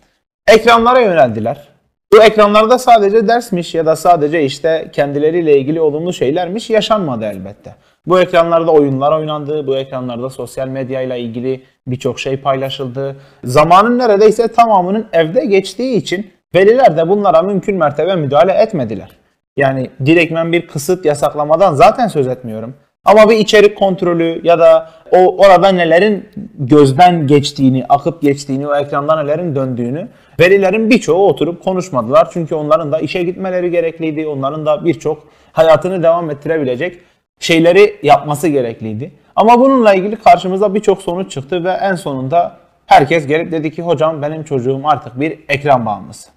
Ekranlara 0.47 1.01
yöneldiler. 1.01 1.69
Bu 2.13 2.23
ekranlarda 2.23 2.79
sadece 2.79 3.29
dersmiş 3.29 3.75
ya 3.75 3.87
da 3.87 3.97
sadece 3.97 4.45
işte 4.45 4.91
kendileriyle 4.93 5.59
ilgili 5.59 5.81
olumlu 5.81 6.13
şeylermiş 6.13 6.71
yaşanmadı 6.71 7.25
elbette. 7.25 7.75
Bu 8.07 8.21
ekranlarda 8.21 8.71
oyunlar 8.71 9.13
oynandı, 9.13 9.67
bu 9.67 9.77
ekranlarda 9.77 10.31
sosyal 10.31 10.69
medyayla 10.69 11.17
ilgili 11.17 11.63
birçok 11.87 12.21
şey 12.21 12.37
paylaşıldı. 12.37 13.17
Zamanın 13.45 13.99
neredeyse 13.99 14.49
tamamının 14.49 15.07
evde 15.13 15.45
geçtiği 15.45 15.97
için 15.97 16.31
veliler 16.55 16.97
de 16.97 17.09
bunlara 17.09 17.43
mümkün 17.43 17.77
mertebe 17.77 18.17
müdahale 18.17 18.53
etmediler. 18.53 19.09
Yani 19.57 19.91
direktmen 20.07 20.53
bir 20.53 20.67
kısıt 20.67 21.05
yasaklamadan 21.05 21.75
zaten 21.75 22.09
söz 22.09 22.27
etmiyorum. 22.27 22.75
Ama 23.05 23.31
bir 23.31 23.37
içerik 23.37 23.79
kontrolü 23.79 24.41
ya 24.45 24.59
da 24.59 24.91
o 25.11 25.37
orada 25.37 25.69
nelerin 25.69 26.29
gözden 26.55 27.27
geçtiğini, 27.27 27.85
akıp 27.89 28.23
geçtiğini, 28.23 28.69
o 28.69 28.77
ekranda 28.77 29.23
nelerin 29.23 29.55
döndüğünü 29.55 30.09
verilerin 30.41 30.91
birçoğu 30.91 31.29
oturup 31.29 31.65
konuşmadılar. 31.65 32.29
Çünkü 32.33 32.55
onların 32.55 32.93
da 32.93 32.99
işe 32.99 33.23
gitmeleri 33.23 33.71
gerekliydi. 33.71 34.27
Onların 34.27 34.67
da 34.67 34.85
birçok 34.85 35.29
hayatını 35.53 36.03
devam 36.03 36.31
ettirebilecek 36.31 36.99
şeyleri 37.41 37.97
yapması 38.03 38.49
gerekliydi. 38.49 39.13
Ama 39.37 39.61
bununla 39.61 39.95
ilgili 39.95 40.17
karşımıza 40.17 40.75
birçok 40.75 41.03
sonuç 41.03 41.33
çıktı 41.33 41.65
ve 41.65 41.71
en 41.71 41.95
sonunda 41.95 42.57
herkes 42.87 43.27
gelip 43.27 43.53
dedi 43.53 43.71
ki 43.71 43.83
hocam 43.83 44.23
benim 44.23 44.45
çocuğum 44.45 44.81
artık 44.85 45.21
bir 45.21 45.39
ekran 45.49 45.87
bağımlısı. 45.87 46.31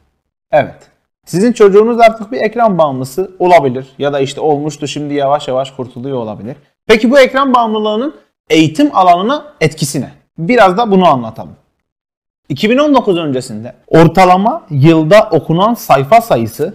Evet. 0.51 0.75
Sizin 1.25 1.53
çocuğunuz 1.53 2.00
artık 2.00 2.31
bir 2.31 2.41
ekran 2.41 2.77
bağımlısı 2.77 3.31
olabilir 3.39 3.88
ya 3.98 4.13
da 4.13 4.20
işte 4.20 4.41
olmuştu 4.41 4.88
şimdi 4.88 5.13
yavaş 5.13 5.48
yavaş 5.48 5.72
kurtuluyor 5.72 6.17
olabilir. 6.17 6.55
Peki 6.88 7.12
bu 7.12 7.20
ekran 7.20 7.53
bağımlılığının 7.53 8.15
eğitim 8.50 8.96
alanına 8.96 9.53
etkisi 9.62 10.01
ne? 10.01 10.12
Biraz 10.38 10.77
da 10.77 10.91
bunu 10.91 11.08
anlatalım. 11.08 11.55
2019 12.51 13.17
öncesinde 13.17 13.74
ortalama 13.88 14.65
yılda 14.70 15.29
okunan 15.31 15.74
sayfa 15.74 16.22
sayısı 16.22 16.74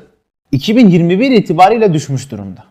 2021 0.53 1.31
itibariyle 1.31 1.93
düşmüş 1.93 2.31
durumda. 2.31 2.65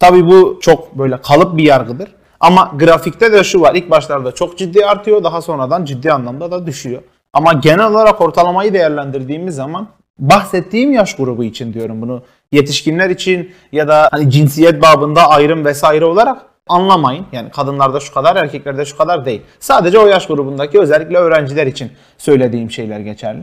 Tabi 0.00 0.26
bu 0.26 0.58
çok 0.62 0.98
böyle 0.98 1.20
kalıp 1.20 1.56
bir 1.56 1.62
yargıdır. 1.62 2.08
Ama 2.40 2.72
grafikte 2.78 3.32
de 3.32 3.44
şu 3.44 3.60
var. 3.60 3.74
İlk 3.74 3.90
başlarda 3.90 4.32
çok 4.32 4.58
ciddi 4.58 4.86
artıyor. 4.86 5.24
Daha 5.24 5.42
sonradan 5.42 5.84
ciddi 5.84 6.12
anlamda 6.12 6.50
da 6.50 6.66
düşüyor. 6.66 7.02
Ama 7.32 7.52
genel 7.52 7.86
olarak 7.86 8.20
ortalamayı 8.20 8.74
değerlendirdiğimiz 8.74 9.54
zaman 9.54 9.88
bahsettiğim 10.18 10.92
yaş 10.92 11.16
grubu 11.16 11.44
için 11.44 11.74
diyorum 11.74 12.02
bunu. 12.02 12.22
Yetişkinler 12.52 13.10
için 13.10 13.50
ya 13.72 13.88
da 13.88 14.08
hani 14.12 14.30
cinsiyet 14.30 14.82
babında 14.82 15.28
ayrım 15.28 15.64
vesaire 15.64 16.04
olarak 16.04 16.53
anlamayın. 16.68 17.26
Yani 17.32 17.50
kadınlarda 17.50 18.00
şu 18.00 18.14
kadar, 18.14 18.36
erkeklerde 18.36 18.84
şu 18.84 18.96
kadar 18.96 19.24
değil. 19.24 19.42
Sadece 19.60 19.98
o 19.98 20.06
yaş 20.06 20.26
grubundaki 20.26 20.80
özellikle 20.80 21.18
öğrenciler 21.18 21.66
için 21.66 21.92
söylediğim 22.18 22.70
şeyler 22.70 23.00
geçerli. 23.00 23.42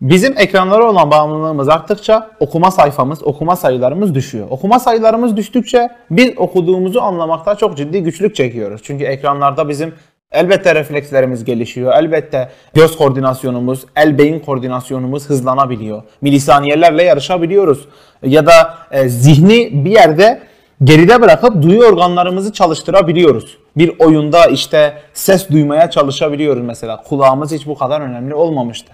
Bizim 0.00 0.38
ekranlara 0.38 0.90
olan 0.90 1.10
bağımlılığımız 1.10 1.68
arttıkça 1.68 2.30
okuma 2.40 2.70
sayfamız, 2.70 3.22
okuma 3.22 3.56
sayılarımız 3.56 4.14
düşüyor. 4.14 4.46
Okuma 4.50 4.78
sayılarımız 4.78 5.36
düştükçe 5.36 5.88
biz 6.10 6.32
okuduğumuzu 6.36 7.00
anlamakta 7.00 7.54
çok 7.54 7.76
ciddi 7.76 8.02
güçlük 8.02 8.36
çekiyoruz. 8.36 8.80
Çünkü 8.84 9.04
ekranlarda 9.04 9.68
bizim 9.68 9.94
elbette 10.32 10.74
reflekslerimiz 10.74 11.44
gelişiyor. 11.44 11.92
Elbette 11.96 12.48
göz 12.74 12.96
koordinasyonumuz, 12.96 13.86
el 13.96 14.18
beyin 14.18 14.40
koordinasyonumuz 14.40 15.30
hızlanabiliyor. 15.30 16.02
Milisaniyelerle 16.20 17.02
yarışabiliyoruz. 17.02 17.88
Ya 18.22 18.46
da 18.46 18.74
e, 18.90 19.08
zihni 19.08 19.84
bir 19.84 19.90
yerde 19.90 20.40
geride 20.84 21.22
bırakıp 21.22 21.62
duyu 21.62 21.84
organlarımızı 21.84 22.52
çalıştırabiliyoruz. 22.52 23.58
Bir 23.76 23.98
oyunda 23.98 24.46
işte 24.46 24.94
ses 25.12 25.50
duymaya 25.50 25.90
çalışabiliyoruz 25.90 26.62
mesela. 26.62 27.02
Kulağımız 27.02 27.52
hiç 27.52 27.66
bu 27.66 27.74
kadar 27.74 28.00
önemli 28.00 28.34
olmamıştı. 28.34 28.92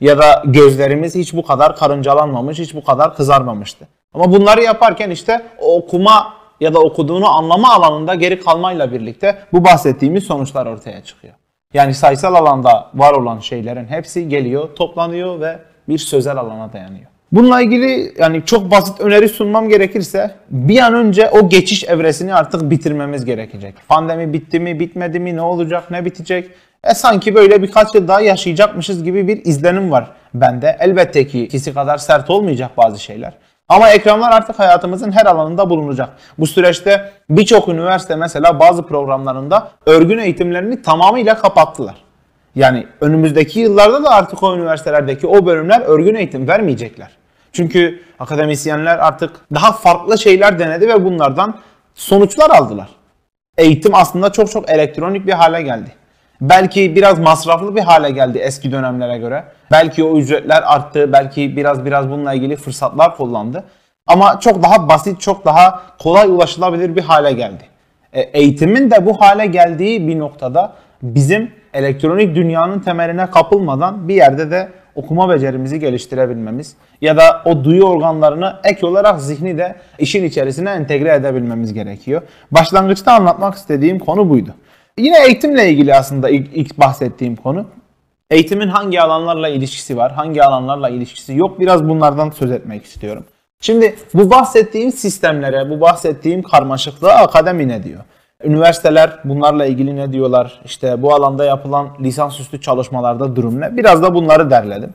Ya 0.00 0.18
da 0.18 0.42
gözlerimiz 0.46 1.14
hiç 1.14 1.34
bu 1.34 1.42
kadar 1.42 1.76
karıncalanmamış, 1.76 2.58
hiç 2.58 2.74
bu 2.74 2.84
kadar 2.84 3.16
kızarmamıştı. 3.16 3.88
Ama 4.14 4.32
bunları 4.32 4.62
yaparken 4.62 5.10
işte 5.10 5.42
okuma 5.58 6.34
ya 6.60 6.74
da 6.74 6.80
okuduğunu 6.80 7.28
anlama 7.28 7.74
alanında 7.74 8.14
geri 8.14 8.40
kalmayla 8.40 8.92
birlikte 8.92 9.38
bu 9.52 9.64
bahsettiğimiz 9.64 10.24
sonuçlar 10.24 10.66
ortaya 10.66 11.04
çıkıyor. 11.04 11.34
Yani 11.74 11.94
sayısal 11.94 12.34
alanda 12.34 12.90
var 12.94 13.12
olan 13.12 13.38
şeylerin 13.38 13.86
hepsi 13.86 14.28
geliyor, 14.28 14.68
toplanıyor 14.76 15.40
ve 15.40 15.58
bir 15.88 15.98
sözel 15.98 16.36
alana 16.36 16.72
dayanıyor. 16.72 17.11
Bununla 17.32 17.60
ilgili 17.60 18.14
yani 18.18 18.42
çok 18.46 18.70
basit 18.70 19.00
öneri 19.00 19.28
sunmam 19.28 19.68
gerekirse 19.68 20.34
bir 20.50 20.78
an 20.78 20.94
önce 20.94 21.30
o 21.30 21.48
geçiş 21.48 21.84
evresini 21.84 22.34
artık 22.34 22.70
bitirmemiz 22.70 23.24
gerekecek. 23.24 23.74
Pandemi 23.88 24.32
bitti 24.32 24.60
mi, 24.60 24.80
bitmedi 24.80 25.20
mi, 25.20 25.36
ne 25.36 25.42
olacak, 25.42 25.90
ne 25.90 26.04
bitecek? 26.04 26.50
E 26.84 26.94
sanki 26.94 27.34
böyle 27.34 27.62
birkaç 27.62 27.94
yıl 27.94 28.08
daha 28.08 28.20
yaşayacakmışız 28.20 29.04
gibi 29.04 29.28
bir 29.28 29.44
izlenim 29.44 29.90
var 29.90 30.10
bende. 30.34 30.76
Elbette 30.80 31.26
ki 31.26 31.44
ikisi 31.44 31.74
kadar 31.74 31.98
sert 31.98 32.30
olmayacak 32.30 32.70
bazı 32.76 32.98
şeyler. 32.98 33.32
Ama 33.68 33.90
ekranlar 33.90 34.32
artık 34.32 34.58
hayatımızın 34.58 35.12
her 35.12 35.26
alanında 35.26 35.70
bulunacak. 35.70 36.08
Bu 36.38 36.46
süreçte 36.46 37.10
birçok 37.30 37.68
üniversite 37.68 38.16
mesela 38.16 38.60
bazı 38.60 38.82
programlarında 38.82 39.70
örgün 39.86 40.18
eğitimlerini 40.18 40.82
tamamıyla 40.82 41.38
kapattılar. 41.38 41.94
Yani 42.54 42.86
önümüzdeki 43.00 43.60
yıllarda 43.60 44.04
da 44.04 44.10
artık 44.10 44.42
o 44.42 44.56
üniversitelerdeki 44.56 45.26
o 45.26 45.46
bölümler 45.46 45.80
örgün 45.80 46.14
eğitim 46.14 46.48
vermeyecekler. 46.48 47.21
Çünkü 47.52 48.02
akademisyenler 48.20 48.98
artık 48.98 49.30
daha 49.54 49.72
farklı 49.72 50.18
şeyler 50.18 50.58
denedi 50.58 50.88
ve 50.88 51.04
bunlardan 51.04 51.58
sonuçlar 51.94 52.50
aldılar. 52.50 52.88
Eğitim 53.58 53.94
aslında 53.94 54.32
çok 54.32 54.50
çok 54.50 54.70
elektronik 54.70 55.26
bir 55.26 55.32
hale 55.32 55.62
geldi. 55.62 55.92
Belki 56.40 56.96
biraz 56.96 57.18
masraflı 57.18 57.76
bir 57.76 57.80
hale 57.80 58.10
geldi 58.10 58.38
eski 58.38 58.72
dönemlere 58.72 59.18
göre. 59.18 59.44
Belki 59.70 60.04
o 60.04 60.18
ücretler 60.18 60.62
arttı, 60.66 61.12
belki 61.12 61.56
biraz 61.56 61.84
biraz 61.84 62.10
bununla 62.10 62.34
ilgili 62.34 62.56
fırsatlar 62.56 63.16
kullandı. 63.16 63.64
Ama 64.06 64.40
çok 64.40 64.62
daha 64.62 64.88
basit, 64.88 65.20
çok 65.20 65.44
daha 65.44 65.82
kolay 65.98 66.28
ulaşılabilir 66.28 66.96
bir 66.96 67.02
hale 67.02 67.32
geldi. 67.32 67.64
E, 68.12 68.20
eğitimin 68.20 68.90
de 68.90 69.06
bu 69.06 69.20
hale 69.20 69.46
geldiği 69.46 70.08
bir 70.08 70.18
noktada 70.18 70.72
bizim 71.02 71.50
elektronik 71.74 72.34
dünyanın 72.34 72.80
temeline 72.80 73.30
kapılmadan 73.30 74.08
bir 74.08 74.14
yerde 74.14 74.50
de 74.50 74.68
okuma 74.94 75.28
becerimizi 75.28 75.80
geliştirebilmemiz 75.80 76.76
ya 77.00 77.16
da 77.16 77.42
o 77.44 77.64
duyu 77.64 77.84
organlarını 77.84 78.56
ek 78.64 78.86
olarak 78.86 79.20
zihni 79.20 79.58
de 79.58 79.76
işin 79.98 80.24
içerisine 80.24 80.70
entegre 80.70 81.14
edebilmemiz 81.14 81.74
gerekiyor. 81.74 82.22
Başlangıçta 82.50 83.12
anlatmak 83.12 83.54
istediğim 83.54 83.98
konu 83.98 84.30
buydu. 84.30 84.54
Yine 84.98 85.24
eğitimle 85.26 85.70
ilgili 85.70 85.94
aslında 85.94 86.30
ilk, 86.30 86.48
ilk 86.56 86.78
bahsettiğim 86.78 87.36
konu. 87.36 87.66
Eğitimin 88.30 88.68
hangi 88.68 89.00
alanlarla 89.00 89.48
ilişkisi 89.48 89.96
var, 89.96 90.12
hangi 90.12 90.44
alanlarla 90.44 90.88
ilişkisi 90.88 91.34
yok 91.34 91.60
biraz 91.60 91.88
bunlardan 91.88 92.30
söz 92.30 92.50
etmek 92.50 92.84
istiyorum. 92.84 93.24
Şimdi 93.60 93.96
bu 94.14 94.30
bahsettiğim 94.30 94.92
sistemlere, 94.92 95.70
bu 95.70 95.80
bahsettiğim 95.80 96.42
karmaşıklığa 96.42 97.14
akademi 97.14 97.68
ne 97.68 97.84
diyor? 97.84 98.00
Üniversiteler 98.44 99.18
bunlarla 99.24 99.66
ilgili 99.66 99.96
ne 99.96 100.12
diyorlar? 100.12 100.60
İşte 100.64 101.02
bu 101.02 101.14
alanda 101.14 101.44
yapılan 101.44 101.88
lisansüstü 102.00 102.60
çalışmalarda 102.60 103.36
durum 103.36 103.60
ne? 103.60 103.76
Biraz 103.76 104.02
da 104.02 104.14
bunları 104.14 104.50
derledim. 104.50 104.92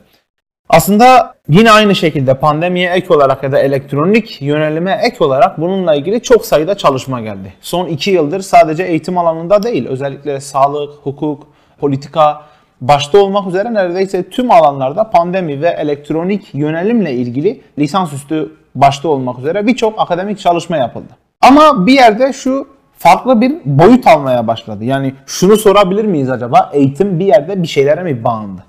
Aslında 0.69 1.33
yine 1.49 1.71
aynı 1.71 1.95
şekilde 1.95 2.33
pandemiye 2.33 2.89
ek 2.91 3.13
olarak 3.13 3.43
ya 3.43 3.51
da 3.51 3.59
elektronik 3.59 4.41
yönelime 4.41 4.99
ek 5.03 5.23
olarak 5.23 5.61
bununla 5.61 5.95
ilgili 5.95 6.21
çok 6.21 6.45
sayıda 6.45 6.77
çalışma 6.77 7.21
geldi. 7.21 7.53
Son 7.61 7.87
iki 7.87 8.11
yıldır 8.11 8.39
sadece 8.39 8.83
eğitim 8.83 9.17
alanında 9.17 9.63
değil, 9.63 9.87
özellikle 9.87 10.39
sağlık, 10.39 10.93
hukuk, 11.03 11.47
politika 11.79 12.41
başta 12.81 13.17
olmak 13.17 13.47
üzere 13.47 13.73
neredeyse 13.73 14.29
tüm 14.29 14.51
alanlarda 14.51 15.09
pandemi 15.09 15.61
ve 15.61 15.69
elektronik 15.69 16.53
yönelimle 16.53 17.13
ilgili 17.13 17.61
lisansüstü 17.79 18.51
başta 18.75 19.09
olmak 19.09 19.39
üzere 19.39 19.67
birçok 19.67 19.99
akademik 19.99 20.39
çalışma 20.39 20.77
yapıldı. 20.77 21.17
Ama 21.41 21.87
bir 21.87 21.93
yerde 21.93 22.33
şu 22.33 22.67
farklı 22.97 23.41
bir 23.41 23.51
boyut 23.65 24.07
almaya 24.07 24.47
başladı. 24.47 24.83
Yani 24.83 25.13
şunu 25.25 25.57
sorabilir 25.57 26.05
miyiz 26.05 26.29
acaba? 26.29 26.69
Eğitim 26.73 27.19
bir 27.19 27.25
yerde 27.25 27.63
bir 27.63 27.67
şeylere 27.67 28.03
mi 28.03 28.23
bağımlı? 28.23 28.63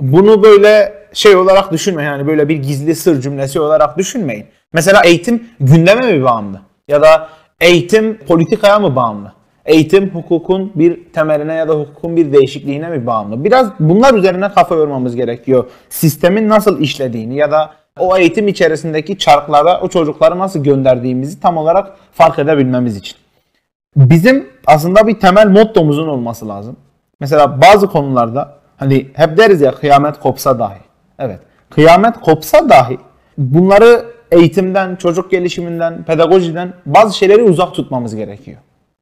Bunu 0.00 0.42
böyle 0.42 0.92
şey 1.12 1.36
olarak 1.36 1.72
düşünmeyin. 1.72 2.10
Yani 2.10 2.26
böyle 2.26 2.48
bir 2.48 2.56
gizli 2.56 2.94
sır 2.94 3.20
cümlesi 3.20 3.60
olarak 3.60 3.98
düşünmeyin. 3.98 4.46
Mesela 4.72 5.02
eğitim 5.04 5.48
gündeme 5.60 6.12
mi 6.12 6.24
bağımlı? 6.24 6.60
Ya 6.88 7.02
da 7.02 7.28
eğitim 7.60 8.18
politikaya 8.18 8.78
mı 8.78 8.96
bağımlı? 8.96 9.32
Eğitim 9.66 10.10
hukukun 10.10 10.72
bir 10.74 11.12
temeline 11.12 11.54
ya 11.54 11.68
da 11.68 11.74
hukukun 11.74 12.16
bir 12.16 12.32
değişikliğine 12.32 12.88
mi 12.88 13.06
bağımlı? 13.06 13.44
Biraz 13.44 13.68
bunlar 13.80 14.14
üzerine 14.14 14.48
kafa 14.48 14.74
yormamız 14.74 15.16
gerekiyor. 15.16 15.64
Sistemin 15.88 16.48
nasıl 16.48 16.80
işlediğini 16.80 17.36
ya 17.36 17.50
da 17.50 17.70
o 17.98 18.16
eğitim 18.16 18.48
içerisindeki 18.48 19.18
çarklara 19.18 19.80
o 19.80 19.88
çocukları 19.88 20.38
nasıl 20.38 20.64
gönderdiğimizi 20.64 21.40
tam 21.40 21.56
olarak 21.56 21.96
fark 22.12 22.38
edebilmemiz 22.38 22.96
için. 22.96 23.16
Bizim 23.96 24.48
aslında 24.66 25.06
bir 25.06 25.20
temel 25.20 25.46
mottomuzun 25.46 26.08
olması 26.08 26.48
lazım. 26.48 26.76
Mesela 27.20 27.62
bazı 27.62 27.86
konularda 27.86 28.58
hani 28.76 29.08
hep 29.14 29.38
deriz 29.38 29.60
ya 29.60 29.74
kıyamet 29.74 30.20
kopsa 30.20 30.58
dahi. 30.58 30.78
Evet. 31.18 31.40
Kıyamet 31.70 32.20
kopsa 32.20 32.68
dahi 32.68 32.98
bunları 33.38 34.04
eğitimden, 34.32 34.96
çocuk 34.96 35.30
gelişiminden, 35.30 36.04
pedagojiden 36.04 36.72
bazı 36.86 37.16
şeyleri 37.16 37.42
uzak 37.42 37.74
tutmamız 37.74 38.14
gerekiyor. 38.16 38.58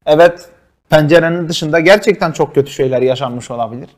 Evet, 0.06 0.48
pencerenin 0.90 1.48
dışında 1.48 1.80
gerçekten 1.80 2.32
çok 2.32 2.54
kötü 2.54 2.70
şeyler 2.70 3.02
yaşanmış 3.02 3.50
olabilir. 3.50 3.88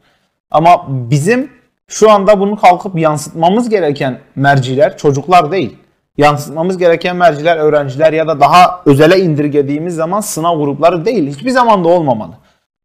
Ama 0.50 0.87
bizim 0.88 1.50
şu 1.88 2.11
anda 2.11 2.40
bunu 2.40 2.57
kalkıp 2.57 2.99
yansıtmamız 2.99 3.68
gereken 3.68 4.18
merciler 4.37 4.97
çocuklar 4.99 5.52
değil. 5.52 5.78
Yansıtmamız 6.18 6.78
gereken 6.78 7.16
merciler 7.16 7.56
öğrenciler 7.56 8.12
ya 8.12 8.28
da 8.28 8.40
daha 8.40 8.80
özele 8.87 9.20
indirgediğimiz 9.20 9.94
zaman 9.94 10.20
sınav 10.20 10.58
grupları 10.58 11.04
değil. 11.04 11.30
Hiçbir 11.34 11.50
zaman 11.50 11.84
da 11.84 11.88
olmamalı. 11.88 12.32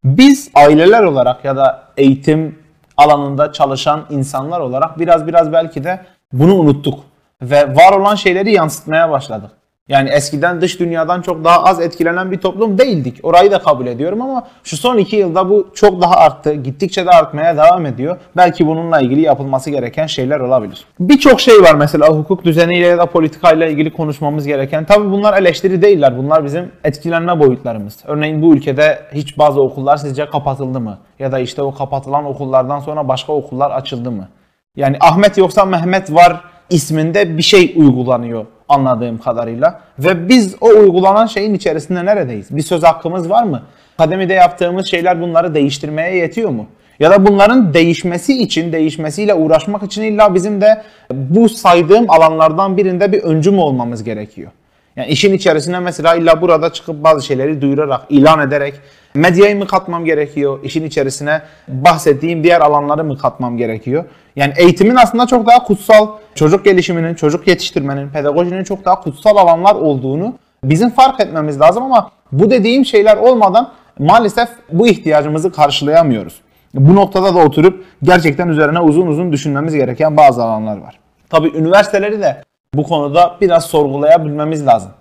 Biz 0.04 0.52
aileler 0.56 1.04
olarak 1.04 1.46
ya 1.46 1.56
da 1.56 1.84
eğitim 1.98 2.60
alanında 2.98 3.54
çalışan 3.54 4.06
insanlar 4.10 4.60
olarak 4.60 5.00
biraz 5.00 5.28
biraz 5.28 5.54
belki 5.54 5.84
de 5.84 6.00
bunu 6.34 6.56
unuttuk 6.56 7.00
ve 7.42 7.76
var 7.76 7.94
olan 8.00 8.16
şeyleri 8.16 8.52
yansıtmaya 8.52 9.12
başladık. 9.12 9.52
Yani 9.90 10.10
eskiden 10.10 10.62
dış 10.62 10.80
dünyadan 10.80 11.22
çok 11.22 11.44
daha 11.44 11.64
az 11.64 11.82
etkilenen 11.82 12.32
bir 12.32 12.38
toplum 12.38 12.78
değildik. 12.78 13.20
Orayı 13.24 13.52
da 13.52 13.60
kabul 13.60 13.88
ediyorum 13.88 14.22
ama 14.22 14.48
şu 14.64 14.78
son 14.78 14.98
iki 14.98 15.16
yılda 15.16 15.50
bu 15.50 15.68
çok 15.74 16.02
daha 16.02 16.16
arttı. 16.16 16.54
Gittikçe 16.54 17.06
de 17.06 17.10
artmaya 17.10 17.58
devam 17.58 17.86
ediyor. 17.86 18.18
Belki 18.38 18.68
bununla 18.68 19.00
ilgili 19.00 19.22
yapılması 19.22 19.70
gereken 19.70 20.08
şeyler 20.08 20.40
olabilir. 20.40 20.86
Birçok 21.00 21.42
şey 21.42 21.62
var 21.62 21.76
mesela 21.76 22.10
hukuk 22.10 22.46
düzeniyle 22.46 22.88
ya 22.88 22.98
da 22.98 23.06
politikayla 23.06 23.68
ilgili 23.68 23.94
konuşmamız 23.94 24.48
gereken. 24.48 24.86
Tabii 24.86 25.12
bunlar 25.12 25.38
eleştiri 25.42 25.82
değiller. 25.82 26.18
Bunlar 26.18 26.46
bizim 26.46 26.72
etkilenme 26.84 27.40
boyutlarımız. 27.40 27.98
Örneğin 28.06 28.42
bu 28.42 28.56
ülkede 28.56 29.00
hiç 29.14 29.38
bazı 29.38 29.62
okullar 29.62 29.98
sizce 29.98 30.26
kapatıldı 30.26 30.80
mı? 30.80 30.98
Ya 31.20 31.32
da 31.32 31.40
işte 31.40 31.62
o 31.62 31.74
kapatılan 31.74 32.26
okullardan 32.26 32.80
sonra 32.80 33.08
başka 33.08 33.34
okullar 33.34 33.72
açıldı 33.72 34.12
mı? 34.12 34.28
Yani 34.76 34.98
Ahmet 35.00 35.38
yoksa 35.38 35.66
Mehmet 35.66 36.14
var 36.14 36.42
isminde 36.70 37.38
bir 37.38 37.44
şey 37.44 37.74
uygulanıyor 37.78 38.46
anladığım 38.74 39.18
kadarıyla. 39.18 39.80
Ve 40.00 40.30
biz 40.30 40.56
o 40.62 40.68
uygulanan 40.68 41.26
şeyin 41.26 41.54
içerisinde 41.54 42.06
neredeyiz? 42.06 42.58
Bir 42.58 42.62
söz 42.62 42.84
hakkımız 42.84 43.30
var 43.30 43.44
mı? 43.44 43.62
Akademide 43.98 44.34
yaptığımız 44.34 44.88
şeyler 44.88 45.22
bunları 45.22 45.54
değiştirmeye 45.56 46.16
yetiyor 46.16 46.50
mu? 46.50 46.66
Ya 47.00 47.12
da 47.12 47.28
bunların 47.28 47.74
değişmesi 47.74 48.42
için, 48.42 48.74
değişmesiyle 48.74 49.34
uğraşmak 49.34 49.84
için 49.84 50.04
illa 50.04 50.36
bizim 50.36 50.62
de 50.62 50.82
bu 51.12 51.50
saydığım 51.50 52.12
alanlardan 52.12 52.78
birinde 52.78 53.12
bir 53.12 53.24
öncü 53.24 53.52
mü 53.52 53.60
olmamız 53.60 54.04
gerekiyor? 54.04 54.52
Yani 54.96 55.08
işin 55.08 55.34
içerisine 55.34 55.80
mesela 55.80 56.16
illa 56.16 56.42
burada 56.42 56.74
çıkıp 56.74 57.04
bazı 57.04 57.26
şeyleri 57.26 57.62
duyurarak, 57.62 58.02
ilan 58.10 58.48
ederek 58.48 58.74
medyayı 59.14 59.58
mı 59.58 59.68
katmam 59.68 60.06
gerekiyor? 60.06 60.60
İşin 60.64 60.86
içerisine 60.86 61.42
bahsettiğim 61.68 62.44
diğer 62.44 62.62
alanları 62.62 63.04
mı 63.04 63.18
katmam 63.18 63.58
gerekiyor? 63.58 64.06
Yani 64.36 64.54
eğitimin 64.58 64.96
aslında 64.96 65.28
çok 65.28 65.48
daha 65.48 65.64
kutsal, 65.64 66.08
çocuk 66.36 66.66
gelişiminin, 66.66 67.14
çocuk 67.16 67.48
yetiştirmenin, 67.48 68.10
pedagojinin 68.10 68.64
çok 68.64 68.86
daha 68.86 69.02
kutsal 69.02 69.38
alanlar 69.38 69.76
olduğunu 69.76 70.34
bizim 70.64 70.90
fark 70.90 71.20
etmemiz 71.20 71.60
lazım 71.60 71.84
ama 71.84 72.12
bu 72.32 72.52
dediğim 72.52 72.86
şeyler 72.86 73.18
olmadan 73.18 73.72
maalesef 74.00 74.50
bu 74.72 74.88
ihtiyacımızı 74.88 75.52
karşılayamıyoruz. 75.52 76.42
Bu 76.74 76.96
noktada 76.96 77.36
da 77.36 77.40
oturup 77.40 77.86
gerçekten 78.04 78.48
üzerine 78.48 78.80
uzun 78.80 79.08
uzun 79.08 79.32
düşünmemiz 79.32 79.76
gereken 79.76 80.18
bazı 80.18 80.44
alanlar 80.44 80.78
var. 80.78 81.00
Tabii 81.30 81.58
üniversiteleri 81.58 82.22
de 82.22 82.44
bu 82.74 82.84
konuda 82.84 83.38
biraz 83.42 83.66
sorgulayabilmemiz 83.66 84.68
lazım. 84.68 84.92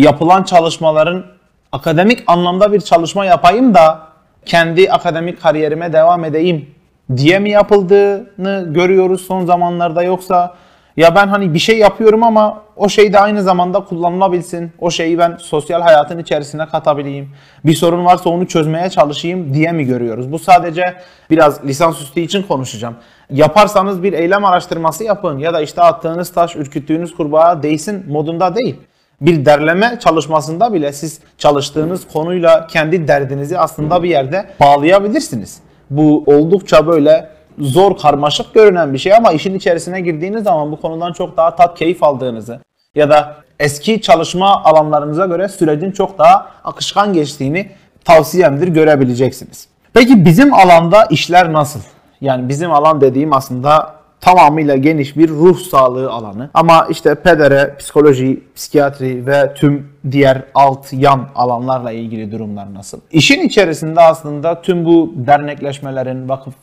Yapılan 0.00 0.42
çalışmaların 0.42 1.24
akademik 1.72 2.22
anlamda 2.26 2.72
bir 2.72 2.80
çalışma 2.80 3.24
yapayım 3.24 3.74
da 3.74 4.00
kendi 4.46 4.90
akademik 4.90 5.42
kariyerime 5.42 5.92
devam 5.92 6.24
edeyim 6.24 6.70
diye 7.16 7.38
mi 7.38 7.50
yapıldığını 7.50 8.66
görüyoruz 8.68 9.26
son 9.26 9.46
zamanlarda 9.46 10.02
yoksa 10.02 10.54
ya 10.96 11.14
ben 11.14 11.28
hani 11.28 11.54
bir 11.54 11.58
şey 11.58 11.78
yapıyorum 11.78 12.22
ama 12.22 12.62
o 12.76 12.88
şey 12.88 13.12
de 13.12 13.18
aynı 13.18 13.42
zamanda 13.42 13.84
kullanılabilsin. 13.84 14.72
O 14.78 14.90
şeyi 14.90 15.18
ben 15.18 15.36
sosyal 15.40 15.82
hayatın 15.82 16.18
içerisine 16.18 16.66
katabileyim. 16.66 17.30
Bir 17.64 17.74
sorun 17.74 18.04
varsa 18.04 18.30
onu 18.30 18.46
çözmeye 18.46 18.90
çalışayım 18.90 19.54
diye 19.54 19.72
mi 19.72 19.84
görüyoruz? 19.84 20.32
Bu 20.32 20.38
sadece 20.38 20.94
biraz 21.30 21.64
lisansüstü 21.64 22.20
için 22.20 22.42
konuşacağım. 22.42 22.96
Yaparsanız 23.30 24.02
bir 24.02 24.12
eylem 24.12 24.44
araştırması 24.44 25.04
yapın 25.04 25.38
ya 25.38 25.54
da 25.54 25.60
işte 25.60 25.82
attığınız 25.82 26.32
taş 26.32 26.56
ürküttüğünüz 26.56 27.16
kurbağa 27.16 27.62
değsin 27.62 28.04
modunda 28.08 28.56
değil. 28.56 28.76
Bir 29.20 29.44
derleme 29.44 29.98
çalışmasında 30.00 30.72
bile 30.74 30.92
siz 30.92 31.20
çalıştığınız 31.38 32.06
konuyla 32.12 32.66
kendi 32.66 33.08
derdinizi 33.08 33.58
aslında 33.58 34.02
bir 34.02 34.08
yerde 34.08 34.46
bağlayabilirsiniz. 34.60 35.60
Bu 35.90 36.24
oldukça 36.26 36.86
böyle 36.86 37.28
zor, 37.58 37.98
karmaşık 37.98 38.54
görünen 38.54 38.92
bir 38.92 38.98
şey 38.98 39.14
ama 39.14 39.32
işin 39.32 39.54
içerisine 39.54 40.00
girdiğiniz 40.00 40.44
zaman 40.44 40.72
bu 40.72 40.80
konudan 40.80 41.12
çok 41.12 41.36
daha 41.36 41.56
tat, 41.56 41.78
keyif 41.78 42.02
aldığınızı 42.02 42.60
ya 42.94 43.10
da 43.10 43.36
eski 43.60 44.00
çalışma 44.00 44.64
alanlarınıza 44.64 45.26
göre 45.26 45.48
sürecin 45.48 45.92
çok 45.92 46.18
daha 46.18 46.50
akışkan 46.64 47.12
geçtiğini 47.12 47.68
tavsiyemdir 48.04 48.68
görebileceksiniz. 48.68 49.68
Peki 49.94 50.24
bizim 50.24 50.54
alanda 50.54 51.04
işler 51.04 51.52
nasıl? 51.52 51.80
Yani 52.20 52.48
bizim 52.48 52.72
alan 52.72 53.00
dediğim 53.00 53.32
aslında 53.32 53.94
tamamıyla 54.20 54.76
geniş 54.76 55.16
bir 55.16 55.28
ruh 55.28 55.58
sağlığı 55.58 56.10
alanı. 56.10 56.50
Ama 56.54 56.86
işte 56.90 57.14
pedere, 57.14 57.74
psikoloji, 57.78 58.42
psikiyatri 58.54 59.26
ve 59.26 59.54
tüm 59.54 59.92
diğer 60.10 60.42
alt 60.54 60.92
yan 60.92 61.28
alanlarla 61.34 61.92
ilgili 61.92 62.32
durumlar 62.32 62.74
nasıl? 62.74 63.00
İşin 63.10 63.40
içerisinde 63.40 64.00
aslında 64.00 64.62
tüm 64.62 64.84
bu 64.84 65.12
dernekleşmelerin, 65.16 66.28
vakıf 66.28 66.54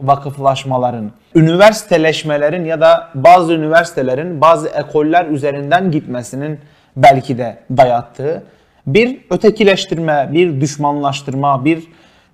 vakıflaşmaların, 0.00 1.10
üniversiteleşmelerin 1.34 2.64
ya 2.64 2.80
da 2.80 3.08
bazı 3.14 3.52
üniversitelerin 3.52 4.40
bazı 4.40 4.68
ekoller 4.68 5.26
üzerinden 5.26 5.90
gitmesinin 5.90 6.60
belki 6.96 7.38
de 7.38 7.58
dayattığı 7.76 8.42
bir 8.86 9.18
ötekileştirme, 9.30 10.28
bir 10.32 10.60
düşmanlaştırma, 10.60 11.64
bir 11.64 11.84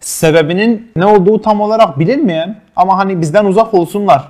sebebinin 0.00 0.92
ne 0.96 1.06
olduğu 1.06 1.42
tam 1.42 1.60
olarak 1.60 1.98
bilinmeyen 1.98 2.60
ama 2.76 2.98
hani 2.98 3.20
bizden 3.20 3.44
uzak 3.44 3.74
olsunlar 3.74 4.28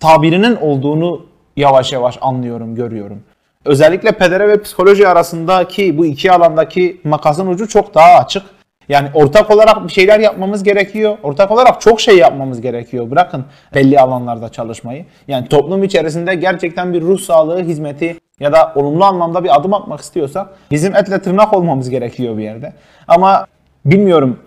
tabirinin 0.00 0.56
olduğunu 0.56 1.26
yavaş 1.56 1.92
yavaş 1.92 2.18
anlıyorum, 2.20 2.74
görüyorum. 2.74 3.22
Özellikle 3.64 4.12
pedere 4.12 4.48
ve 4.48 4.62
psikoloji 4.62 5.08
arasındaki 5.08 5.98
bu 5.98 6.06
iki 6.06 6.32
alandaki 6.32 7.00
makasın 7.04 7.46
ucu 7.46 7.68
çok 7.68 7.94
daha 7.94 8.18
açık. 8.18 8.42
Yani 8.88 9.08
ortak 9.14 9.50
olarak 9.50 9.84
bir 9.88 9.92
şeyler 9.92 10.20
yapmamız 10.20 10.62
gerekiyor. 10.62 11.18
Ortak 11.22 11.50
olarak 11.50 11.80
çok 11.80 12.00
şey 12.00 12.18
yapmamız 12.18 12.60
gerekiyor. 12.60 13.10
Bırakın 13.10 13.44
belli 13.74 14.00
alanlarda 14.00 14.48
çalışmayı. 14.48 15.04
Yani 15.28 15.48
toplum 15.48 15.84
içerisinde 15.84 16.34
gerçekten 16.34 16.94
bir 16.94 17.02
ruh 17.02 17.20
sağlığı 17.20 17.62
hizmeti 17.62 18.16
ya 18.40 18.52
da 18.52 18.72
olumlu 18.74 19.04
anlamda 19.04 19.44
bir 19.44 19.56
adım 19.56 19.74
atmak 19.74 20.00
istiyorsak 20.00 20.48
bizim 20.70 20.96
etle 20.96 21.22
tırnak 21.22 21.52
olmamız 21.52 21.90
gerekiyor 21.90 22.36
bir 22.36 22.42
yerde. 22.42 22.72
Ama 23.08 23.46
bilmiyorum 23.84 24.38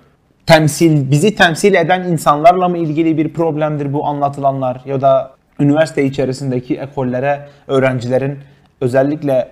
temsil, 0.45 1.11
bizi 1.11 1.35
temsil 1.35 1.73
eden 1.73 2.03
insanlarla 2.03 2.69
mı 2.69 2.77
ilgili 2.77 3.17
bir 3.17 3.33
problemdir 3.33 3.93
bu 3.93 4.07
anlatılanlar 4.07 4.81
ya 4.85 5.01
da 5.01 5.31
üniversite 5.59 6.05
içerisindeki 6.05 6.77
ekollere 6.77 7.47
öğrencilerin 7.67 8.39
özellikle 8.81 9.49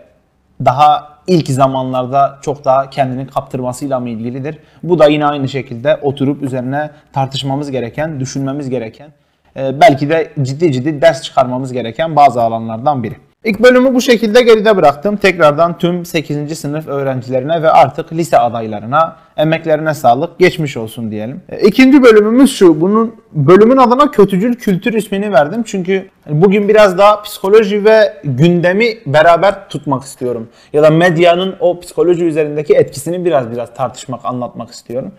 daha 0.66 1.15
ilk 1.28 1.48
zamanlarda 1.48 2.40
çok 2.42 2.66
daha 2.66 2.90
kendini 2.90 3.28
kaptırmasıyla 3.28 4.00
mı 4.00 4.10
ilgilidir? 4.10 4.58
Bu 4.84 5.00
da 5.00 5.08
yine 5.08 5.26
aynı 5.26 5.50
şekilde 5.50 5.96
oturup 5.96 6.44
üzerine 6.44 6.92
tartışmamız 7.14 7.72
gereken, 7.72 8.20
düşünmemiz 8.20 8.70
gereken, 8.70 9.10
e, 9.58 9.82
belki 9.82 10.10
de 10.10 10.34
ciddi 10.42 10.72
ciddi 10.72 11.02
ders 11.02 11.22
çıkarmamız 11.22 11.74
gereken 11.74 12.16
bazı 12.16 12.42
alanlardan 12.42 13.04
biri. 13.04 13.16
İlk 13.46 13.64
bölümü 13.64 13.94
bu 13.94 14.02
şekilde 14.02 14.42
geride 14.42 14.78
bıraktım. 14.78 15.18
Tekrardan 15.18 15.78
tüm 15.78 16.06
8. 16.06 16.60
sınıf 16.60 16.88
öğrencilerine 16.88 17.62
ve 17.62 17.70
artık 17.70 18.14
lise 18.14 18.38
adaylarına 18.38 19.16
emeklerine 19.38 19.94
sağlık, 19.94 20.40
geçmiş 20.40 20.78
olsun 20.78 21.12
diyelim. 21.12 21.42
E, 21.50 21.68
ikinci 21.68 22.04
bölümümüz 22.04 22.56
şu. 22.56 22.82
Bunun 22.82 23.16
bölümün 23.34 23.78
adına 23.78 24.12
kötücül 24.12 24.56
kültür 24.56 24.94
ismini 24.94 25.34
verdim. 25.34 25.64
Çünkü 25.66 26.10
bugün 26.30 26.68
biraz 26.70 26.98
daha 26.98 27.22
psikoloji 27.22 27.86
ve 27.86 28.14
gündemi 28.24 28.86
beraber 29.06 29.70
tutmak 29.70 30.04
istiyorum. 30.04 30.50
Ya 30.74 30.84
da 30.84 30.90
medyanın 30.90 31.56
o 31.60 31.80
psikoloji 31.80 32.26
üzerindeki 32.26 32.74
etkisini 32.74 33.26
biraz 33.26 33.52
biraz 33.52 33.74
tartışmak, 33.74 34.26
anlatmak 34.26 34.72
istiyorum. 34.72 35.12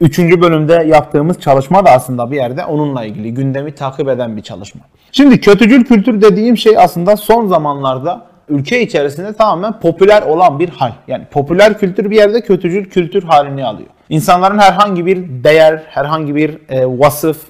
Üçüncü 0.00 0.42
bölümde 0.42 0.84
yaptığımız 0.86 1.40
çalışma 1.40 1.86
da 1.86 1.90
aslında 1.90 2.30
bir 2.30 2.36
yerde 2.36 2.64
onunla 2.64 3.04
ilgili 3.04 3.34
gündemi 3.34 3.74
takip 3.74 4.08
eden 4.08 4.36
bir 4.36 4.42
çalışma. 4.42 4.80
Şimdi 5.12 5.40
kötücül 5.40 5.84
kültür 5.84 6.20
dediğim 6.20 6.56
şey 6.56 6.78
aslında 6.78 7.16
son 7.16 7.46
zamanlarda 7.46 8.26
ülke 8.48 8.82
içerisinde 8.82 9.32
tamamen 9.32 9.80
popüler 9.80 10.22
olan 10.22 10.58
bir 10.58 10.68
hal. 10.68 10.92
Yani 11.08 11.24
popüler 11.30 11.78
kültür 11.78 12.10
bir 12.10 12.16
yerde 12.16 12.40
kötücül 12.40 12.84
kültür 12.84 13.22
halini 13.22 13.64
alıyor. 13.64 13.88
İnsanların 14.08 14.58
herhangi 14.58 15.06
bir 15.06 15.44
değer, 15.44 15.82
herhangi 15.88 16.34
bir 16.34 16.58
e, 16.68 16.86
vasıf 16.86 17.46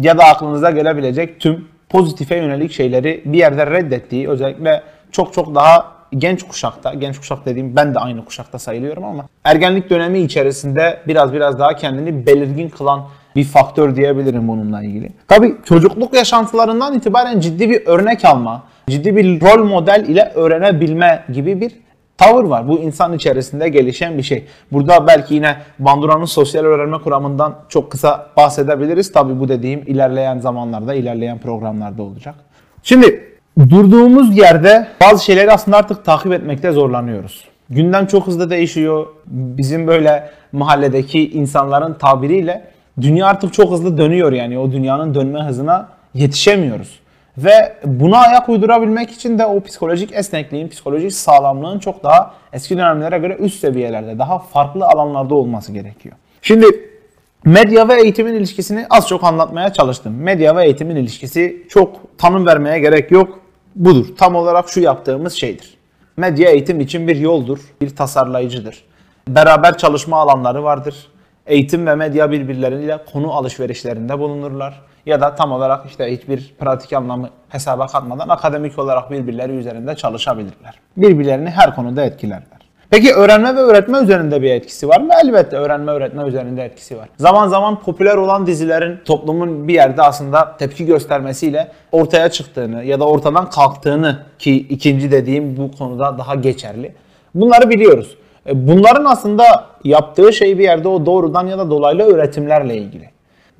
ya 0.00 0.18
da 0.18 0.24
aklınıza 0.24 0.70
gelebilecek 0.70 1.40
tüm 1.40 1.68
pozitife 1.88 2.36
yönelik 2.36 2.72
şeyleri 2.72 3.22
bir 3.24 3.38
yerde 3.38 3.66
reddettiği, 3.66 4.28
özellikle 4.28 4.82
çok 5.12 5.32
çok 5.32 5.54
daha 5.54 5.97
genç 6.12 6.42
kuşakta, 6.42 6.94
genç 6.94 7.18
kuşak 7.18 7.46
dediğim 7.46 7.76
ben 7.76 7.94
de 7.94 7.98
aynı 7.98 8.24
kuşakta 8.24 8.58
sayılıyorum 8.58 9.04
ama 9.04 9.24
ergenlik 9.44 9.90
dönemi 9.90 10.18
içerisinde 10.18 11.00
biraz 11.06 11.32
biraz 11.32 11.58
daha 11.58 11.76
kendini 11.76 12.26
belirgin 12.26 12.68
kılan 12.68 13.06
bir 13.36 13.44
faktör 13.44 13.96
diyebilirim 13.96 14.48
bununla 14.48 14.82
ilgili. 14.82 15.12
Tabii 15.28 15.56
çocukluk 15.64 16.14
yaşantılarından 16.14 16.94
itibaren 16.94 17.40
ciddi 17.40 17.70
bir 17.70 17.86
örnek 17.86 18.24
alma, 18.24 18.62
ciddi 18.90 19.16
bir 19.16 19.40
rol 19.40 19.64
model 19.64 20.04
ile 20.08 20.32
öğrenebilme 20.34 21.24
gibi 21.32 21.60
bir 21.60 21.72
tavır 22.18 22.44
var. 22.44 22.68
Bu 22.68 22.78
insan 22.78 23.12
içerisinde 23.12 23.68
gelişen 23.68 24.18
bir 24.18 24.22
şey. 24.22 24.44
Burada 24.72 25.06
belki 25.06 25.34
yine 25.34 25.56
Bandura'nın 25.78 26.24
sosyal 26.24 26.64
öğrenme 26.64 26.98
kuramından 26.98 27.54
çok 27.68 27.90
kısa 27.90 28.26
bahsedebiliriz. 28.36 29.12
Tabii 29.12 29.40
bu 29.40 29.48
dediğim 29.48 29.82
ilerleyen 29.86 30.38
zamanlarda, 30.38 30.94
ilerleyen 30.94 31.38
programlarda 31.38 32.02
olacak. 32.02 32.34
Şimdi 32.82 33.37
durduğumuz 33.58 34.36
yerde 34.36 34.86
bazı 35.00 35.24
şeyleri 35.24 35.52
aslında 35.52 35.76
artık 35.76 36.04
takip 36.04 36.32
etmekte 36.32 36.72
zorlanıyoruz. 36.72 37.44
Gündem 37.70 38.06
çok 38.06 38.26
hızlı 38.26 38.50
değişiyor. 38.50 39.06
Bizim 39.26 39.86
böyle 39.86 40.30
mahalledeki 40.52 41.30
insanların 41.30 41.94
tabiriyle 41.94 42.64
dünya 43.00 43.26
artık 43.26 43.52
çok 43.52 43.70
hızlı 43.70 43.98
dönüyor 43.98 44.32
yani 44.32 44.58
o 44.58 44.72
dünyanın 44.72 45.14
dönme 45.14 45.40
hızına 45.40 45.88
yetişemiyoruz. 46.14 47.00
Ve 47.38 47.76
buna 47.84 48.18
ayak 48.18 48.48
uydurabilmek 48.48 49.10
için 49.10 49.38
de 49.38 49.46
o 49.46 49.60
psikolojik 49.60 50.12
esnekliğin, 50.12 50.68
psikolojik 50.68 51.12
sağlamlığın 51.12 51.78
çok 51.78 52.04
daha 52.04 52.34
eski 52.52 52.78
dönemlere 52.78 53.18
göre 53.18 53.36
üst 53.36 53.60
seviyelerde, 53.60 54.18
daha 54.18 54.38
farklı 54.38 54.86
alanlarda 54.86 55.34
olması 55.34 55.72
gerekiyor. 55.72 56.14
Şimdi 56.42 56.66
medya 57.44 57.88
ve 57.88 58.02
eğitimin 58.02 58.34
ilişkisini 58.34 58.86
az 58.90 59.08
çok 59.08 59.24
anlatmaya 59.24 59.72
çalıştım. 59.72 60.14
Medya 60.16 60.56
ve 60.56 60.64
eğitimin 60.64 60.96
ilişkisi 60.96 61.66
çok 61.68 62.18
tanım 62.18 62.46
vermeye 62.46 62.78
gerek 62.78 63.10
yok. 63.10 63.47
Budur. 63.78 64.06
Tam 64.16 64.34
olarak 64.34 64.68
şu 64.68 64.80
yaptığımız 64.80 65.32
şeydir. 65.32 65.74
Medya 66.16 66.50
eğitim 66.50 66.80
için 66.80 67.08
bir 67.08 67.16
yoldur, 67.16 67.58
bir 67.80 67.96
tasarlayıcıdır. 67.96 68.84
Beraber 69.28 69.78
çalışma 69.78 70.16
alanları 70.16 70.62
vardır. 70.62 71.06
Eğitim 71.46 71.86
ve 71.86 71.94
medya 71.94 72.30
birbirleriyle 72.30 73.04
konu 73.12 73.32
alışverişlerinde 73.32 74.18
bulunurlar 74.18 74.80
ya 75.06 75.20
da 75.20 75.34
tam 75.34 75.52
olarak 75.52 75.86
işte 75.86 76.12
hiçbir 76.12 76.54
pratik 76.58 76.92
anlamı 76.92 77.30
hesaba 77.48 77.86
katmadan 77.86 78.28
akademik 78.28 78.78
olarak 78.78 79.10
birbirleri 79.10 79.52
üzerinde 79.52 79.96
çalışabilirler. 79.96 80.80
Birbirlerini 80.96 81.50
her 81.50 81.74
konuda 81.74 82.04
etkilerler. 82.04 82.57
Peki 82.90 83.14
öğrenme 83.14 83.56
ve 83.56 83.60
öğretme 83.60 83.98
üzerinde 83.98 84.42
bir 84.42 84.50
etkisi 84.50 84.88
var 84.88 85.00
mı? 85.00 85.12
Elbette 85.24 85.56
öğrenme 85.56 85.92
öğretme 85.92 86.28
üzerinde 86.28 86.64
etkisi 86.64 86.96
var. 86.96 87.08
Zaman 87.16 87.48
zaman 87.48 87.80
popüler 87.80 88.14
olan 88.14 88.46
dizilerin 88.46 88.98
toplumun 89.04 89.68
bir 89.68 89.74
yerde 89.74 90.02
aslında 90.02 90.56
tepki 90.58 90.86
göstermesiyle 90.86 91.72
ortaya 91.92 92.28
çıktığını 92.28 92.84
ya 92.84 93.00
da 93.00 93.08
ortadan 93.08 93.50
kalktığını 93.50 94.18
ki 94.38 94.56
ikinci 94.56 95.12
dediğim 95.12 95.56
bu 95.56 95.70
konuda 95.78 96.18
daha 96.18 96.34
geçerli. 96.34 96.94
Bunları 97.34 97.70
biliyoruz. 97.70 98.16
E, 98.46 98.68
bunların 98.68 99.04
aslında 99.04 99.66
yaptığı 99.84 100.32
şey 100.32 100.58
bir 100.58 100.64
yerde 100.64 100.88
o 100.88 101.06
doğrudan 101.06 101.46
ya 101.46 101.58
da 101.58 101.70
dolaylı 101.70 102.02
öğretimlerle 102.02 102.76
ilgili. 102.76 103.10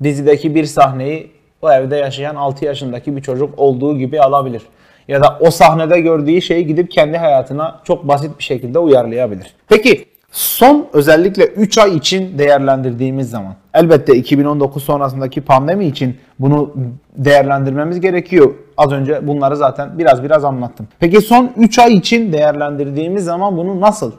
Dizideki 0.03 0.55
bir 0.55 0.65
sahneyi 0.65 1.31
o 1.61 1.71
evde 1.71 1.95
yaşayan 1.95 2.35
6 2.35 2.65
yaşındaki 2.65 3.15
bir 3.15 3.21
çocuk 3.21 3.59
olduğu 3.59 3.97
gibi 3.97 4.21
alabilir. 4.21 4.61
Ya 5.09 5.23
da 5.23 5.37
o 5.39 5.51
sahnede 5.51 6.01
gördüğü 6.01 6.41
şeyi 6.41 6.67
gidip 6.67 6.91
kendi 6.91 7.17
hayatına 7.17 7.79
çok 7.83 8.07
basit 8.07 8.39
bir 8.39 8.43
şekilde 8.43 8.79
uyarlayabilir. 8.79 9.53
Peki 9.67 10.05
son 10.31 10.87
özellikle 10.93 11.45
3 11.45 11.77
ay 11.77 11.95
için 11.95 12.37
değerlendirdiğimiz 12.37 13.29
zaman 13.29 13.55
elbette 13.73 14.15
2019 14.15 14.83
sonrasındaki 14.83 15.41
pandemi 15.41 15.85
için 15.85 16.17
bunu 16.39 16.73
değerlendirmemiz 17.15 17.99
gerekiyor. 17.99 18.53
Az 18.77 18.91
önce 18.91 19.27
bunları 19.27 19.57
zaten 19.57 19.99
biraz 19.99 20.23
biraz 20.23 20.45
anlattım. 20.45 20.87
Peki 20.99 21.21
son 21.21 21.51
3 21.57 21.79
ay 21.79 21.93
için 21.93 22.33
değerlendirdiğimiz 22.33 23.23
zaman 23.23 23.57
bunu 23.57 23.81
nasıl 23.81 24.11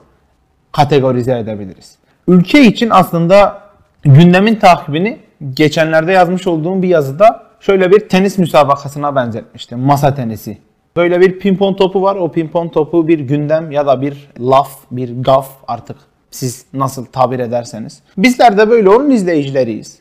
kategorize 0.72 1.38
edebiliriz? 1.38 1.98
Ülke 2.29 2.62
için 2.62 2.90
aslında 2.90 3.61
gündemin 4.03 4.55
takibini 4.55 5.18
geçenlerde 5.55 6.12
yazmış 6.12 6.46
olduğum 6.46 6.83
bir 6.83 6.88
yazıda 6.88 7.42
şöyle 7.61 7.90
bir 7.90 8.09
tenis 8.09 8.38
müsabakasına 8.38 9.16
benzetmiştim. 9.16 9.79
Masa 9.79 10.14
tenisi. 10.14 10.59
Böyle 10.96 11.20
bir 11.20 11.38
pimpon 11.38 11.74
topu 11.74 12.03
var. 12.03 12.16
O 12.16 12.33
pimpon 12.33 12.68
topu 12.68 13.09
bir 13.09 13.18
gündem 13.18 13.72
ya 13.72 13.87
da 13.87 14.03
bir 14.03 14.29
laf, 14.40 14.70
bir 14.90 15.22
gaf 15.22 15.48
artık 15.68 15.96
siz 16.31 16.64
nasıl 16.72 17.05
tabir 17.05 17.38
ederseniz. 17.38 18.03
Bizler 18.16 18.59
de 18.59 18.70
böyle 18.70 18.88
onun 18.88 19.11
izleyicileriyiz. 19.11 20.00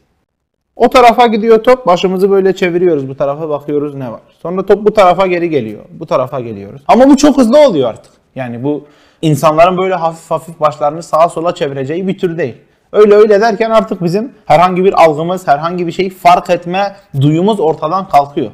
O 0.75 0.89
tarafa 0.89 1.27
gidiyor 1.27 1.63
top, 1.63 1.87
başımızı 1.87 2.31
böyle 2.31 2.55
çeviriyoruz 2.55 3.09
bu 3.09 3.17
tarafa 3.17 3.49
bakıyoruz 3.49 3.95
ne 3.95 4.11
var. 4.11 4.21
Sonra 4.41 4.65
top 4.65 4.85
bu 4.85 4.93
tarafa 4.93 5.27
geri 5.27 5.49
geliyor, 5.49 5.85
bu 5.89 6.05
tarafa 6.05 6.39
geliyoruz. 6.39 6.81
Ama 6.87 7.09
bu 7.09 7.17
çok 7.17 7.37
hızlı 7.37 7.67
oluyor 7.67 7.89
artık. 7.89 8.11
Yani 8.35 8.63
bu 8.63 8.85
insanların 9.21 9.77
böyle 9.77 9.95
hafif 9.95 10.31
hafif 10.31 10.59
başlarını 10.59 11.03
sağa 11.03 11.29
sola 11.29 11.55
çevireceği 11.55 12.07
bir 12.07 12.17
tür 12.17 12.37
değil. 12.37 12.55
Öyle 12.91 13.15
öyle 13.15 13.41
derken 13.41 13.69
artık 13.69 14.03
bizim 14.03 14.31
herhangi 14.45 14.83
bir 14.83 15.03
algımız, 15.03 15.47
herhangi 15.47 15.87
bir 15.87 15.91
şeyi 15.91 16.09
fark 16.09 16.49
etme 16.49 16.95
duyumuz 17.21 17.59
ortadan 17.59 18.09
kalkıyor. 18.09 18.51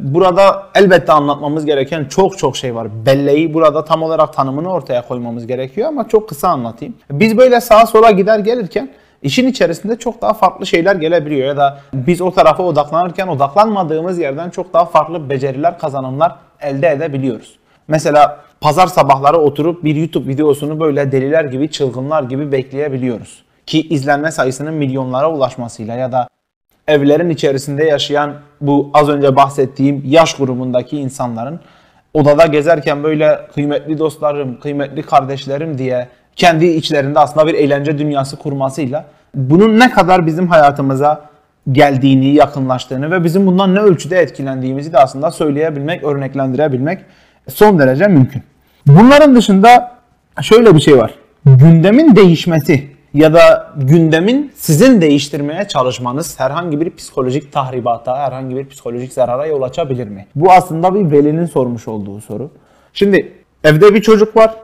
Burada 0.00 0.66
elbette 0.74 1.12
anlatmamız 1.12 1.66
gereken 1.66 2.04
çok 2.04 2.38
çok 2.38 2.56
şey 2.56 2.74
var. 2.74 3.06
Belleği 3.06 3.54
burada 3.54 3.84
tam 3.84 4.02
olarak 4.02 4.32
tanımını 4.32 4.72
ortaya 4.72 5.08
koymamız 5.08 5.46
gerekiyor 5.46 5.88
ama 5.88 6.08
çok 6.08 6.28
kısa 6.28 6.48
anlatayım. 6.48 6.94
Biz 7.10 7.38
böyle 7.38 7.60
sağa 7.60 7.86
sola 7.86 8.10
gider 8.10 8.38
gelirken 8.38 8.90
işin 9.22 9.48
içerisinde 9.48 9.98
çok 9.98 10.22
daha 10.22 10.34
farklı 10.34 10.66
şeyler 10.66 10.96
gelebiliyor 10.96 11.46
ya 11.46 11.56
da 11.56 11.78
biz 11.92 12.20
o 12.20 12.30
tarafa 12.30 12.62
odaklanırken 12.62 13.28
odaklanmadığımız 13.28 14.18
yerden 14.18 14.50
çok 14.50 14.72
daha 14.72 14.84
farklı 14.84 15.30
beceriler, 15.30 15.78
kazanımlar 15.78 16.36
elde 16.60 16.88
edebiliyoruz. 16.88 17.58
Mesela 17.88 18.40
pazar 18.60 18.86
sabahları 18.86 19.38
oturup 19.38 19.84
bir 19.84 19.96
YouTube 19.96 20.28
videosunu 20.28 20.80
böyle 20.80 21.12
deliler 21.12 21.44
gibi, 21.44 21.70
çılgınlar 21.70 22.22
gibi 22.22 22.52
bekleyebiliyoruz 22.52 23.44
ki 23.66 23.88
izlenme 23.88 24.30
sayısının 24.30 24.74
milyonlara 24.74 25.32
ulaşmasıyla 25.32 25.94
ya 25.94 26.12
da 26.12 26.28
evlerin 26.88 27.30
içerisinde 27.30 27.84
yaşayan 27.84 28.34
bu 28.60 28.90
az 28.94 29.08
önce 29.08 29.36
bahsettiğim 29.36 30.02
yaş 30.06 30.36
grubundaki 30.36 30.98
insanların 30.98 31.60
odada 32.14 32.46
gezerken 32.46 33.04
böyle 33.04 33.40
kıymetli 33.54 33.98
dostlarım, 33.98 34.60
kıymetli 34.60 35.02
kardeşlerim 35.02 35.78
diye 35.78 36.08
kendi 36.36 36.66
içlerinde 36.66 37.18
aslında 37.18 37.46
bir 37.46 37.54
eğlence 37.54 37.98
dünyası 37.98 38.36
kurmasıyla 38.36 39.04
bunun 39.34 39.80
ne 39.80 39.90
kadar 39.90 40.26
bizim 40.26 40.48
hayatımıza 40.48 41.22
geldiğini, 41.72 42.26
yakınlaştığını 42.34 43.10
ve 43.10 43.24
bizim 43.24 43.46
bundan 43.46 43.74
ne 43.74 43.80
ölçüde 43.80 44.18
etkilendiğimizi 44.18 44.92
de 44.92 44.98
aslında 44.98 45.30
söyleyebilmek, 45.30 46.04
örneklendirebilmek 46.04 46.98
son 47.48 47.78
derece 47.78 48.06
mümkün. 48.06 48.42
Bunların 48.86 49.36
dışında 49.36 49.96
şöyle 50.42 50.74
bir 50.74 50.80
şey 50.80 50.98
var. 50.98 51.14
Gündemin 51.44 52.16
değişmesi 52.16 52.95
ya 53.16 53.34
da 53.34 53.72
gündemin 53.76 54.52
sizin 54.54 55.00
değiştirmeye 55.00 55.68
çalışmanız 55.68 56.40
herhangi 56.40 56.80
bir 56.80 56.96
psikolojik 56.96 57.52
tahribata, 57.52 58.18
herhangi 58.18 58.56
bir 58.56 58.68
psikolojik 58.68 59.12
zarara 59.12 59.46
yol 59.46 59.62
açabilir 59.62 60.08
mi? 60.08 60.26
Bu 60.34 60.52
aslında 60.52 60.94
bir 60.94 61.10
velinin 61.10 61.46
sormuş 61.46 61.88
olduğu 61.88 62.20
soru. 62.20 62.50
Şimdi 62.92 63.32
evde 63.64 63.94
bir 63.94 64.02
çocuk 64.02 64.36
var. 64.36 64.54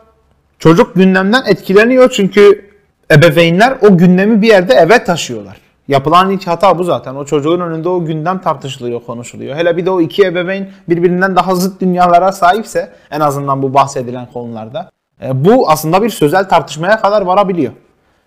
Çocuk 0.59 0.95
gündemden 0.95 1.43
etkileniyor 1.47 2.11
çünkü 2.11 2.71
ebeveynler 3.11 3.75
o 3.83 3.99
gündemi 3.99 4.43
bir 4.43 4.49
yerde 4.49 4.75
eve 4.75 5.05
taşıyorlar. 5.05 5.57
Yapılan 5.89 6.31
ilk 6.31 6.47
hata 6.47 6.79
bu 6.79 6.85
zaten. 6.85 7.15
O 7.15 7.25
çocuğun 7.25 7.61
önünde 7.61 7.89
o 7.89 8.05
gündem 8.05 8.41
tartışılıyor, 8.41 9.01
konuşuluyor. 9.01 9.57
Hele 9.57 9.77
bir 9.77 9.87
de 9.87 9.91
o 9.91 10.01
iki 10.01 10.23
ebeveyn 10.25 10.69
birbirinden 10.89 11.37
daha 11.37 11.55
zıt 11.55 11.81
dünyalara 11.81 12.33
sahipse 12.33 12.93
en 13.11 13.21
azından 13.21 13.63
bu 13.63 13.75
bahsedilen 13.75 14.27
konularda. 14.33 14.91
E, 15.25 15.45
bu 15.45 15.71
aslında 15.71 16.03
bir 16.03 16.11
sözel 16.11 16.49
tartışmaya 16.49 17.01
kadar 17.01 17.23
varabiliyor. 17.23 17.73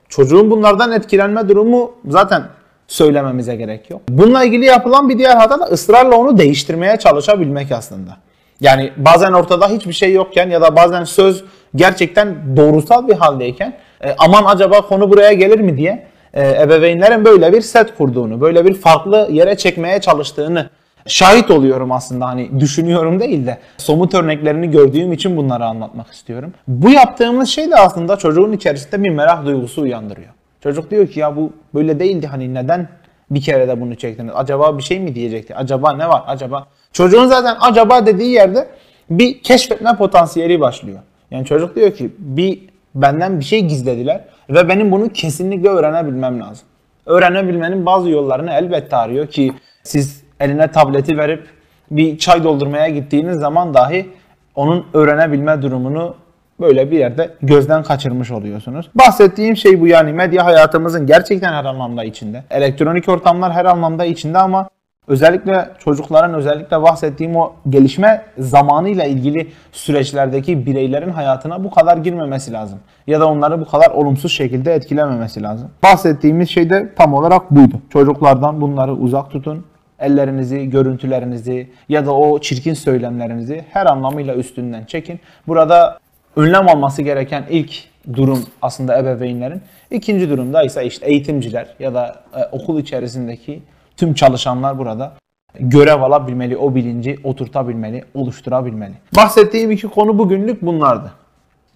Çocuğun 0.10 0.52
bunlardan 0.52 0.92
etkilenme 0.92 1.50
durumu 1.50 1.92
zaten 2.08 2.44
söylememize 2.88 3.56
gerek 3.56 3.90
yok. 3.90 4.02
Bununla 4.10 4.44
ilgili 4.44 4.66
yapılan 4.66 5.10
bir 5.10 5.18
diğer 5.18 5.36
hata 5.36 5.60
da 5.60 5.66
ısrarla 5.66 6.16
onu 6.16 6.38
değiştirmeye 6.38 6.98
çalışabilmek 6.98 7.72
aslında. 7.72 8.18
Yani 8.62 8.92
bazen 8.98 9.34
ortada 9.34 9.68
hiçbir 9.68 9.94
şey 9.94 10.14
yokken 10.14 10.50
ya 10.50 10.62
da 10.62 10.76
bazen 10.76 11.04
söz 11.04 11.44
gerçekten 11.76 12.58
doğrusal 12.58 13.08
bir 13.08 13.14
haldeyken 13.14 13.78
e, 14.04 14.16
aman 14.18 14.44
acaba 14.46 14.82
konu 14.82 15.12
buraya 15.12 15.34
gelir 15.34 15.60
mi 15.60 15.78
diye 15.78 16.08
e, 16.34 16.62
ebeveynlerin 16.62 17.26
böyle 17.26 17.54
bir 17.54 17.62
set 17.62 17.98
kurduğunu, 17.98 18.42
böyle 18.42 18.66
bir 18.66 18.74
farklı 18.74 19.28
yere 19.32 19.58
çekmeye 19.58 20.02
çalıştığını 20.02 20.70
şahit 21.08 21.52
oluyorum 21.52 21.92
aslında 21.92 22.26
hani 22.26 22.60
düşünüyorum 22.60 23.20
değil 23.20 23.46
de 23.46 23.58
somut 23.78 24.14
örneklerini 24.14 24.72
gördüğüm 24.72 25.14
için 25.14 25.38
bunları 25.38 25.66
anlatmak 25.66 26.12
istiyorum. 26.12 26.54
Bu 26.68 26.90
yaptığımız 26.90 27.50
şey 27.50 27.72
de 27.72 27.76
aslında 27.76 28.18
çocuğun 28.18 28.52
içerisinde 28.52 29.04
bir 29.04 29.10
merak 29.10 29.46
duygusu 29.46 29.82
uyandırıyor. 29.82 30.30
Çocuk 30.64 30.92
diyor 30.92 31.08
ki 31.08 31.20
ya 31.20 31.36
bu 31.36 31.54
böyle 31.74 32.00
değildi 32.00 32.28
hani 32.28 32.54
neden 32.54 32.90
bir 33.32 33.42
kere 33.42 33.68
de 33.68 33.82
bunu 33.82 33.96
çektiniz? 33.96 34.34
Acaba 34.36 34.78
bir 34.78 34.84
şey 34.84 35.00
mi 35.00 35.16
diyecekti? 35.16 35.56
Acaba 35.56 35.94
ne 35.94 36.10
var? 36.10 36.24
Acaba 36.28 36.68
çocuğun 36.94 37.26
zaten 37.28 37.56
acaba 37.62 38.06
dediği 38.06 38.32
yerde 38.32 38.68
bir 39.10 39.44
keşfetme 39.44 39.96
potansiyeli 39.96 40.60
başlıyor. 40.60 41.00
Yani 41.32 41.46
çocuk 41.46 41.76
diyor 41.76 41.92
ki 41.92 42.12
bir 42.20 42.60
benden 42.96 43.40
bir 43.40 43.46
şey 43.46 43.66
gizlediler 43.66 44.22
ve 44.50 44.70
benim 44.70 44.92
bunu 44.92 45.10
kesinlikle 45.10 45.70
öğrenebilmem 45.70 46.40
lazım. 46.40 46.68
Öğrenebilmenin 47.06 47.86
bazı 47.86 48.10
yollarını 48.10 48.52
elbette 48.52 48.96
arıyor 48.96 49.28
ki 49.28 49.54
siz 49.84 50.25
eline 50.40 50.72
tableti 50.72 51.18
verip 51.18 51.48
bir 51.92 52.18
çay 52.18 52.44
doldurmaya 52.44 52.90
gittiğiniz 52.90 53.38
zaman 53.38 53.74
dahi 53.74 54.10
onun 54.56 54.86
öğrenebilme 54.94 55.62
durumunu 55.62 56.16
böyle 56.60 56.92
bir 56.92 57.00
yerde 57.00 57.30
gözden 57.42 57.84
kaçırmış 57.84 58.32
oluyorsunuz. 58.32 58.90
Bahsettiğim 58.96 59.58
şey 59.58 59.82
bu 59.82 59.88
yani 59.88 60.14
medya 60.14 60.46
hayatımızın 60.46 61.08
gerçekten 61.08 61.54
her 61.54 61.66
anlamda 61.66 62.04
içinde. 62.04 62.44
Elektronik 62.50 63.10
ortamlar 63.10 63.54
her 63.54 63.66
anlamda 63.66 64.06
içinde 64.06 64.38
ama 64.38 64.70
özellikle 65.08 65.70
çocukların 65.80 66.34
özellikle 66.34 66.82
bahsettiğim 66.82 67.36
o 67.36 67.54
gelişme 67.70 68.22
zamanıyla 68.38 69.04
ilgili 69.04 69.52
süreçlerdeki 69.72 70.66
bireylerin 70.66 71.10
hayatına 71.10 71.64
bu 71.64 71.72
kadar 71.72 71.98
girmemesi 71.98 72.54
lazım. 72.54 72.80
Ya 73.08 73.20
da 73.20 73.28
onları 73.28 73.62
bu 73.62 73.66
kadar 73.66 73.92
olumsuz 73.92 74.32
şekilde 74.32 74.74
etkilememesi 74.74 75.44
lazım. 75.44 75.70
Bahsettiğimiz 75.84 76.50
şey 76.50 76.70
de 76.70 76.94
tam 76.96 77.14
olarak 77.14 77.52
buydu. 77.52 77.82
Çocuklardan 77.90 78.62
bunları 78.62 78.94
uzak 78.94 79.32
tutun. 79.32 79.66
Ellerinizi, 80.00 80.70
görüntülerinizi 80.70 81.70
ya 81.90 82.06
da 82.06 82.16
o 82.16 82.40
çirkin 82.40 82.74
söylemlerinizi 82.74 83.66
her 83.70 83.86
anlamıyla 83.86 84.36
üstünden 84.36 84.86
çekin. 84.86 85.20
Burada 85.48 86.00
önlem 86.36 86.70
alması 86.70 87.02
gereken 87.02 87.44
ilk 87.50 87.84
durum 88.14 88.46
aslında 88.62 89.00
ebeveynlerin. 89.00 89.62
İkinci 89.92 90.30
durumda 90.30 90.64
ise 90.64 90.86
işte 90.86 91.06
eğitimciler 91.06 91.68
ya 91.80 91.94
da 91.94 92.16
e, 92.36 92.46
okul 92.52 92.80
içerisindeki 92.80 93.62
tüm 93.98 94.14
çalışanlar 94.14 94.78
burada 94.78 95.14
görev 95.60 96.02
alabilmeli, 96.02 96.58
o 96.58 96.76
bilinci 96.76 97.20
oturtabilmeli, 97.24 98.04
oluşturabilmeli. 98.14 98.94
Bahsettiğim 99.16 99.72
iki 99.72 99.88
konu 99.88 100.18
bugünlük 100.18 100.62
bunlardı. 100.62 101.12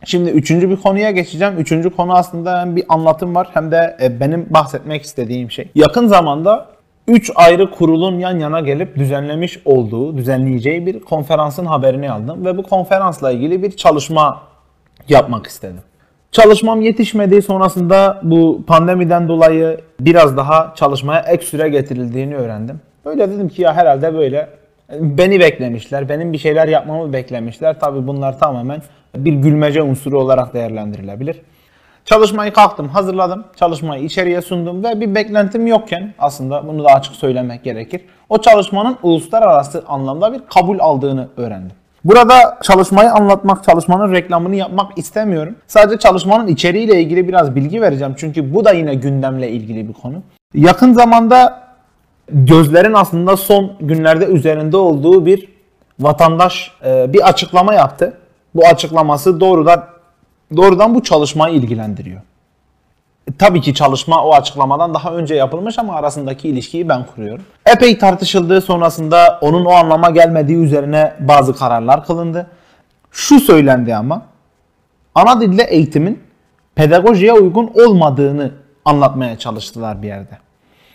Şimdi 0.05 0.29
üçüncü 0.29 0.69
bir 0.69 0.75
konuya 0.75 1.11
geçeceğim. 1.11 1.57
Üçüncü 1.57 1.89
konu 1.89 2.13
aslında 2.13 2.61
hem 2.61 2.75
bir 2.75 2.83
anlatım 2.89 3.35
var 3.35 3.47
hem 3.53 3.71
de 3.71 3.97
e, 4.01 4.19
benim 4.19 4.47
bahsetmek 4.49 5.03
istediğim 5.03 5.51
şey. 5.51 5.71
Yakın 5.75 6.07
zamanda 6.07 6.67
üç 7.09 7.31
ayrı 7.35 7.71
kurulun 7.71 8.19
yan 8.19 8.39
yana 8.39 8.59
gelip 8.59 8.95
düzenlemiş 8.95 9.59
olduğu, 9.65 10.17
düzenleyeceği 10.17 10.85
bir 10.85 10.99
konferansın 10.99 11.65
haberini 11.65 12.11
aldım 12.11 12.45
ve 12.45 12.57
bu 12.57 12.63
konferansla 12.63 13.31
ilgili 13.31 13.63
bir 13.63 13.71
çalışma 13.71 14.41
yapmak 15.09 15.47
istedim. 15.47 15.81
Çalışmam 16.31 16.81
yetişmedi. 16.81 17.41
Sonrasında 17.41 18.21
bu 18.23 18.63
pandemiden 18.67 19.27
dolayı 19.27 19.77
biraz 19.99 20.37
daha 20.37 20.73
çalışmaya 20.75 21.19
ek 21.19 21.45
süre 21.45 21.69
getirildiğini 21.69 22.35
öğrendim. 22.35 22.81
Böyle 23.05 23.29
dedim 23.31 23.49
ki 23.49 23.61
ya 23.61 23.73
herhalde 23.73 24.13
böyle 24.13 24.49
beni 24.91 25.39
beklemişler. 25.39 26.09
Benim 26.09 26.33
bir 26.33 26.37
şeyler 26.37 26.67
yapmamı 26.67 27.13
beklemişler. 27.13 27.79
Tabii 27.79 28.07
bunlar 28.07 28.39
tamamen 28.39 28.81
bir 29.15 29.33
gülmece 29.33 29.81
unsuru 29.81 30.19
olarak 30.19 30.53
değerlendirilebilir. 30.53 31.41
Çalışmayı 32.09 32.53
kalktım, 32.53 32.87
hazırladım. 32.89 33.43
Çalışmayı 33.55 34.03
içeriye 34.03 34.41
sundum 34.41 34.83
ve 34.83 35.01
bir 35.01 35.15
beklentim 35.15 35.67
yokken 35.67 36.13
aslında 36.19 36.67
bunu 36.67 36.83
da 36.83 36.87
açık 36.87 37.15
söylemek 37.15 37.63
gerekir. 37.63 38.01
O 38.29 38.41
çalışmanın 38.41 38.97
uluslararası 39.03 39.83
anlamda 39.87 40.33
bir 40.33 40.41
kabul 40.49 40.79
aldığını 40.79 41.27
öğrendim. 41.37 41.71
Burada 42.05 42.57
çalışmayı 42.63 43.11
anlatmak, 43.11 43.63
çalışmanın 43.63 44.13
reklamını 44.13 44.55
yapmak 44.55 44.97
istemiyorum. 44.97 45.55
Sadece 45.67 45.99
çalışmanın 45.99 46.47
içeriğiyle 46.47 47.01
ilgili 47.01 47.27
biraz 47.27 47.55
bilgi 47.55 47.81
vereceğim. 47.81 48.13
Çünkü 48.17 48.53
bu 48.53 48.65
da 48.65 48.71
yine 48.71 48.95
gündemle 48.95 49.49
ilgili 49.49 49.87
bir 49.87 49.93
konu. 49.93 50.15
Yakın 50.53 50.93
zamanda 50.93 51.63
gözlerin 52.29 52.93
aslında 52.93 53.37
son 53.37 53.71
günlerde 53.79 54.25
üzerinde 54.25 54.77
olduğu 54.77 55.25
bir 55.25 55.49
vatandaş 55.99 56.71
e, 56.85 57.13
bir 57.13 57.27
açıklama 57.27 57.73
yaptı. 57.73 58.13
Bu 58.55 58.65
açıklaması 58.67 59.39
doğrudan 59.39 59.98
doğrudan 60.55 60.95
bu 60.95 61.03
çalışmayı 61.03 61.55
ilgilendiriyor. 61.55 62.21
E, 63.27 63.31
tabii 63.39 63.61
ki 63.61 63.73
çalışma 63.73 64.23
o 64.23 64.33
açıklamadan 64.33 64.93
daha 64.93 65.13
önce 65.13 65.35
yapılmış 65.35 65.79
ama 65.79 65.95
arasındaki 65.95 66.49
ilişkiyi 66.49 66.89
ben 66.89 67.05
kuruyorum. 67.05 67.45
Epey 67.65 67.97
tartışıldığı 67.97 68.61
sonrasında 68.61 69.39
onun 69.41 69.65
o 69.65 69.71
anlama 69.71 70.09
gelmediği 70.09 70.57
üzerine 70.57 71.13
bazı 71.19 71.55
kararlar 71.55 72.05
kılındı. 72.05 72.47
Şu 73.11 73.39
söylendi 73.39 73.95
ama 73.95 74.21
ana 75.15 75.41
dille 75.41 75.63
eğitimin 75.63 76.23
pedagojiye 76.75 77.33
uygun 77.33 77.71
olmadığını 77.85 78.51
anlatmaya 78.85 79.39
çalıştılar 79.39 80.01
bir 80.01 80.07
yerde. 80.07 80.37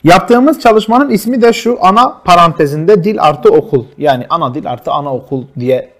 Yaptığımız 0.04 0.60
çalışmanın 0.60 1.10
ismi 1.10 1.42
de 1.42 1.52
şu 1.52 1.78
ana 1.80 2.20
parantezinde 2.24 3.04
dil 3.04 3.22
artı 3.22 3.48
okul. 3.48 3.84
Yani 3.98 4.26
ana 4.30 4.54
dil 4.54 4.70
artı 4.70 4.92
ana 4.92 5.14
okul 5.14 5.44
diye 5.60 5.90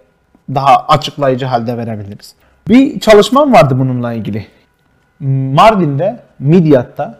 daha 0.49 0.85
açıklayıcı 0.87 1.45
halde 1.45 1.77
verebiliriz. 1.77 2.35
Bir 2.67 2.99
çalışmam 2.99 3.53
vardı 3.53 3.79
bununla 3.79 4.13
ilgili. 4.13 4.45
Mardin'de, 5.19 6.19
Midyat'ta 6.39 7.19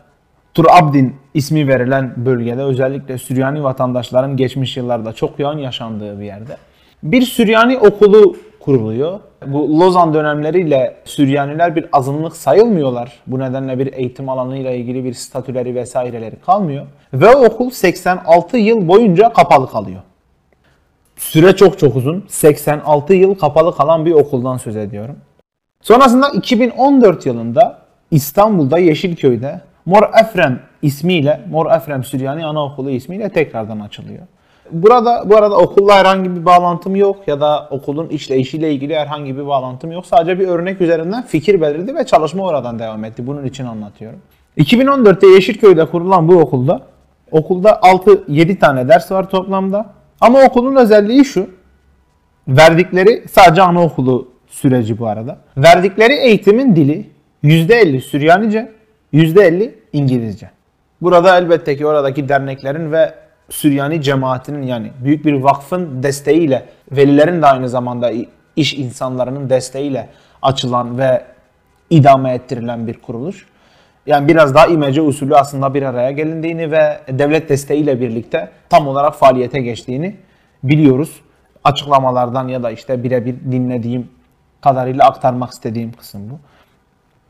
Turabdin 0.54 1.16
ismi 1.34 1.68
verilen 1.68 2.14
bölgede 2.18 2.64
özellikle 2.64 3.18
Süryani 3.18 3.64
vatandaşların 3.64 4.38
geçmiş 4.38 4.78
yıllarda 4.78 5.14
çok 5.14 5.40
yoğun 5.40 5.58
yaşandığı 5.58 6.20
bir 6.20 6.26
yerde 6.26 6.58
bir 7.04 7.22
Süryani 7.22 7.78
okulu 7.78 8.36
kuruluyor. 8.60 9.20
Bu 9.48 9.80
Lozan 9.80 10.14
dönemleriyle 10.14 10.96
Süryaniler 11.06 11.76
bir 11.76 11.86
azınlık 11.92 12.36
sayılmıyorlar. 12.36 13.20
Bu 13.28 13.40
nedenle 13.40 13.80
bir 13.80 13.94
eğitim 13.94 14.30
alanıyla 14.30 14.72
ilgili 14.72 15.04
bir 15.04 15.14
statüleri 15.14 15.76
vesaireleri 15.76 16.36
kalmıyor. 16.46 16.86
Ve 17.14 17.36
okul 17.36 17.70
86 17.70 18.58
yıl 18.58 18.88
boyunca 18.88 19.34
kapalı 19.34 19.70
kalıyor. 19.70 20.02
Süre 21.18 21.56
çok 21.56 21.80
çok 21.80 21.96
uzun. 21.96 22.26
86 22.28 23.14
yıl 23.14 23.36
kapalı 23.36 23.76
kalan 23.76 24.06
bir 24.06 24.12
okuldan 24.12 24.58
söz 24.58 24.76
ediyorum. 24.76 25.16
Sonrasında 25.86 26.30
2014 26.30 27.26
yılında 27.26 27.78
İstanbul'da 28.12 28.78
Yeşilköy'de 28.78 29.62
Mor 29.86 30.04
Efrem 30.22 30.60
ismiyle, 30.82 31.42
Mor 31.50 31.72
Efrem 31.72 32.04
Süryani 32.04 32.46
Anaokulu 32.46 32.90
ismiyle 32.90 33.30
tekrardan 33.30 33.80
açılıyor. 33.80 34.20
Burada 34.72 35.24
bu 35.30 35.38
arada 35.38 35.58
okulla 35.58 35.96
herhangi 35.96 36.36
bir 36.36 36.46
bağlantım 36.46 36.96
yok 36.96 37.28
ya 37.28 37.42
da 37.42 37.68
okulun 37.72 38.08
işleyişiyle 38.08 38.74
ilgili 38.74 38.96
herhangi 38.96 39.38
bir 39.38 39.48
bağlantım 39.48 39.92
yok. 39.92 40.06
Sadece 40.06 40.40
bir 40.40 40.48
örnek 40.48 40.82
üzerinden 40.82 41.22
fikir 41.22 41.62
belirdi 41.62 41.96
ve 41.96 42.06
çalışma 42.06 42.44
oradan 42.44 42.80
devam 42.80 43.06
etti. 43.06 43.28
Bunun 43.28 43.46
için 43.46 43.66
anlatıyorum. 43.66 44.20
2014'te 44.58 45.28
Yeşilköy'de 45.28 45.86
kurulan 45.86 46.28
bu 46.28 46.36
okulda 46.36 46.82
okulda 47.32 47.70
6-7 47.70 48.60
tane 48.60 48.88
ders 48.88 49.12
var 49.12 49.30
toplamda. 49.30 49.86
Ama 50.22 50.42
okulun 50.42 50.76
özelliği 50.76 51.26
şu. 51.26 51.50
Verdikleri 52.48 53.24
sadece 53.28 53.62
anaokulu 53.62 54.35
süreci 54.56 55.00
bu 55.00 55.08
arada. 55.08 55.38
Verdikleri 55.58 56.14
eğitimin 56.14 56.76
dili 56.76 57.10
%50 57.44 58.02
Süryanice, 58.02 58.72
%50 59.14 59.72
İngilizce. 59.94 60.50
Burada 61.02 61.38
elbette 61.38 61.78
ki 61.78 61.86
oradaki 61.86 62.30
derneklerin 62.30 62.92
ve 62.92 63.14
Süryani 63.50 64.02
cemaatinin 64.02 64.62
yani 64.62 64.92
büyük 65.04 65.26
bir 65.26 65.34
vakfın 65.34 66.04
desteğiyle, 66.04 66.66
velilerin 66.92 67.42
de 67.42 67.46
aynı 67.46 67.70
zamanda 67.70 68.12
iş 68.56 68.74
insanlarının 68.74 69.50
desteğiyle 69.50 70.10
açılan 70.42 70.98
ve 70.98 71.22
idame 71.90 72.34
ettirilen 72.34 72.88
bir 72.88 72.94
kuruluş. 72.94 73.46
Yani 74.06 74.28
biraz 74.28 74.56
daha 74.56 74.68
imece 74.68 75.02
usulü 75.02 75.36
aslında 75.36 75.74
bir 75.74 75.84
araya 75.84 76.12
gelindiğini 76.12 76.72
ve 76.72 77.00
devlet 77.10 77.50
desteğiyle 77.50 78.02
birlikte 78.02 78.50
tam 78.70 78.88
olarak 78.88 79.16
faaliyete 79.16 79.60
geçtiğini 79.62 80.16
biliyoruz. 80.64 81.22
Açıklamalardan 81.64 82.48
ya 82.48 82.64
da 82.64 82.72
işte 82.72 83.04
birebir 83.04 83.36
dinlediğim 83.52 84.15
kadarıyla 84.66 85.06
aktarmak 85.06 85.52
istediğim 85.52 85.92
kısım 85.92 86.22
bu. 86.30 86.40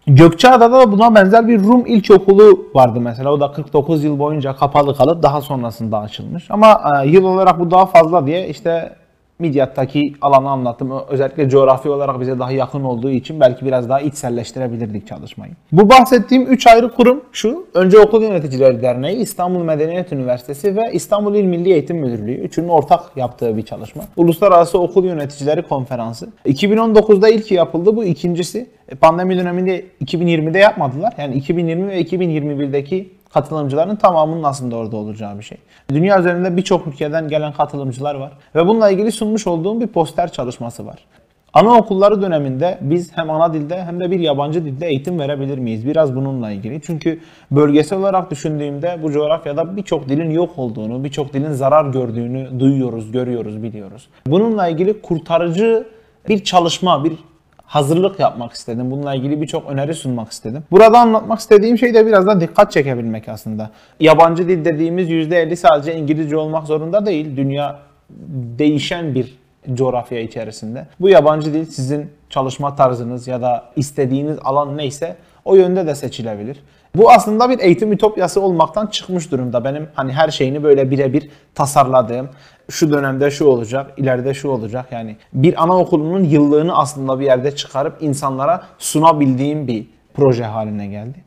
Gökçeada'da 0.08 0.80
da 0.80 0.92
buna 0.92 1.16
benzer 1.16 1.48
bir 1.48 1.64
Rum 1.64 1.86
ilkokulu 1.86 2.68
vardı 2.76 3.02
mesela. 3.02 3.32
O 3.32 3.40
da 3.40 3.52
49 3.52 4.04
yıl 4.04 4.20
boyunca 4.20 4.56
kapalı 4.56 4.98
kalıp 4.98 5.24
daha 5.24 5.42
sonrasında 5.42 6.00
açılmış. 6.00 6.52
Ama 6.52 6.82
e, 7.04 7.08
yıl 7.08 7.24
olarak 7.24 7.60
bu 7.60 7.72
daha 7.72 7.86
fazla 7.86 8.28
diye 8.28 8.50
işte 8.50 8.96
Midyat'taki 9.40 10.14
alanı 10.22 10.50
anlattım. 10.50 10.92
Özellikle 11.10 11.50
coğrafi 11.50 11.90
olarak 11.90 12.20
bize 12.22 12.40
daha 12.40 12.52
yakın 12.52 12.84
olduğu 12.84 13.10
için 13.10 13.40
belki 13.40 13.66
biraz 13.66 13.90
daha 13.90 14.02
içselleştirebilirdik 14.02 15.08
çalışmayı. 15.08 15.54
Bu 15.72 15.90
bahsettiğim 15.90 16.48
3 16.48 16.68
ayrı 16.68 16.92
kurum 16.92 17.24
şu. 17.32 17.66
Önce 17.74 18.00
Okul 18.00 18.22
Yöneticileri 18.22 18.82
Derneği, 18.82 19.18
İstanbul 19.18 19.64
Medeniyet 19.64 20.12
Üniversitesi 20.12 20.76
ve 20.76 20.82
İstanbul 20.94 21.36
İl 21.36 21.44
Milli 21.44 21.74
Eğitim 21.74 21.98
Müdürlüğü. 21.98 22.34
Üçünün 22.36 22.68
ortak 22.68 23.00
yaptığı 23.16 23.58
bir 23.58 23.62
çalışma. 23.62 24.04
Uluslararası 24.18 24.80
Okul 24.80 25.06
Yöneticileri 25.06 25.62
Konferansı. 25.62 26.30
2019'da 26.46 27.30
ilki 27.30 27.54
yapıldı. 27.54 27.96
Bu 27.96 28.04
ikincisi. 28.04 28.70
E, 28.90 28.96
pandemi 28.96 29.38
döneminde 29.38 29.86
2020'de 30.06 30.60
yapmadılar. 30.60 31.14
Yani 31.18 31.36
2020 31.36 31.88
ve 31.88 32.02
2021'deki 32.02 33.10
katılımcıların 33.36 33.96
tamamının 33.96 34.44
aslında 34.44 34.76
orada 34.76 34.98
olacağı 34.98 35.38
bir 35.38 35.44
şey. 35.44 35.58
Dünya 35.90 36.20
üzerinde 36.20 36.58
birçok 36.58 36.88
ülkeden 36.88 37.28
gelen 37.28 37.54
katılımcılar 37.54 38.16
var. 38.16 38.32
Ve 38.56 38.68
bununla 38.68 38.90
ilgili 38.90 39.12
sunmuş 39.12 39.48
olduğum 39.48 39.82
bir 39.82 39.88
poster 39.88 40.32
çalışması 40.32 40.86
var. 40.86 40.96
Anaokulları 41.54 42.22
döneminde 42.22 42.78
biz 42.82 43.18
hem 43.18 43.30
ana 43.30 43.54
dilde 43.54 43.84
hem 43.84 44.00
de 44.00 44.12
bir 44.12 44.20
yabancı 44.20 44.66
dilde 44.66 44.88
eğitim 44.88 45.20
verebilir 45.20 45.58
miyiz? 45.58 45.88
Biraz 45.88 46.16
bununla 46.16 46.52
ilgili. 46.52 46.82
Çünkü 46.82 47.20
bölgesel 47.52 48.00
olarak 48.00 48.32
düşündüğümde 48.32 49.00
bu 49.04 49.12
coğrafyada 49.12 49.78
birçok 49.78 50.10
dilin 50.10 50.30
yok 50.30 50.50
olduğunu, 50.58 51.04
birçok 51.04 51.34
dilin 51.34 51.52
zarar 51.52 51.86
gördüğünü 51.86 52.60
duyuyoruz, 52.60 53.12
görüyoruz, 53.12 53.64
biliyoruz. 53.64 54.08
Bununla 54.28 54.68
ilgili 54.68 55.02
kurtarıcı 55.02 55.88
bir 56.30 56.44
çalışma, 56.44 57.04
bir 57.04 57.14
hazırlık 57.68 58.20
yapmak 58.20 58.54
istedim. 58.54 58.92
Bununla 58.92 59.16
ilgili 59.16 59.42
birçok 59.42 59.70
öneri 59.70 59.94
sunmak 59.94 60.32
istedim. 60.32 60.64
Burada 60.72 61.00
anlatmak 61.00 61.40
istediğim 61.40 61.78
şey 61.78 61.94
de 61.94 62.06
biraz 62.06 62.28
da 62.28 62.42
dikkat 62.42 62.72
çekebilmek 62.72 63.30
aslında. 63.30 63.70
Yabancı 64.00 64.48
dil 64.48 64.66
dediğimiz 64.66 65.10
%50 65.10 65.56
sadece 65.56 65.96
İngilizce 65.96 66.38
olmak 66.38 66.68
zorunda 66.68 67.06
değil. 67.06 67.38
Dünya 67.38 67.80
değişen 68.60 69.16
bir 69.16 69.38
coğrafya 69.74 70.20
içerisinde. 70.20 70.88
Bu 71.00 71.10
yabancı 71.10 71.54
dil 71.54 71.66
sizin 71.66 72.10
çalışma 72.30 72.76
tarzınız 72.76 73.28
ya 73.28 73.42
da 73.42 73.64
istediğiniz 73.76 74.38
alan 74.44 74.78
neyse 74.78 75.16
o 75.46 75.56
yönde 75.56 75.88
de 75.88 75.96
seçilebilir. 75.96 76.58
Bu 76.98 77.12
aslında 77.12 77.50
bir 77.50 77.60
eğitim 77.60 77.92
ütopyası 77.92 78.42
olmaktan 78.42 78.88
çıkmış 78.88 79.32
durumda. 79.32 79.64
Benim 79.64 79.88
hani 79.94 80.14
her 80.14 80.30
şeyini 80.30 80.64
böyle 80.64 80.92
birebir 80.92 81.30
tasarladığım, 81.56 82.30
şu 82.70 82.92
dönemde 82.92 83.32
şu 83.32 83.46
olacak, 83.46 83.92
ileride 83.98 84.34
şu 84.34 84.50
olacak. 84.50 84.86
Yani 84.92 85.16
bir 85.34 85.64
anaokulunun 85.64 86.24
yıllığını 86.24 86.78
aslında 86.78 87.20
bir 87.20 87.26
yerde 87.26 87.56
çıkarıp 87.56 87.98
insanlara 88.02 88.64
sunabildiğim 88.78 89.68
bir 89.68 89.88
proje 90.14 90.44
haline 90.44 90.88
geldi. 90.88 91.26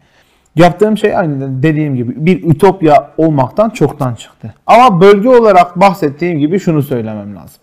Yaptığım 0.57 0.99
şey 0.99 1.17
aynı 1.17 1.63
dediğim 1.63 1.97
gibi 1.97 2.27
bir 2.27 2.51
ütopya 2.51 3.11
olmaktan 3.19 3.71
çoktan 3.71 4.15
çıktı. 4.15 4.55
Ama 4.67 5.01
bölge 5.01 5.29
olarak 5.29 5.81
bahsettiğim 5.81 6.39
gibi 6.39 6.61
şunu 6.61 6.83
söylemem 6.83 7.37
lazım. 7.37 7.61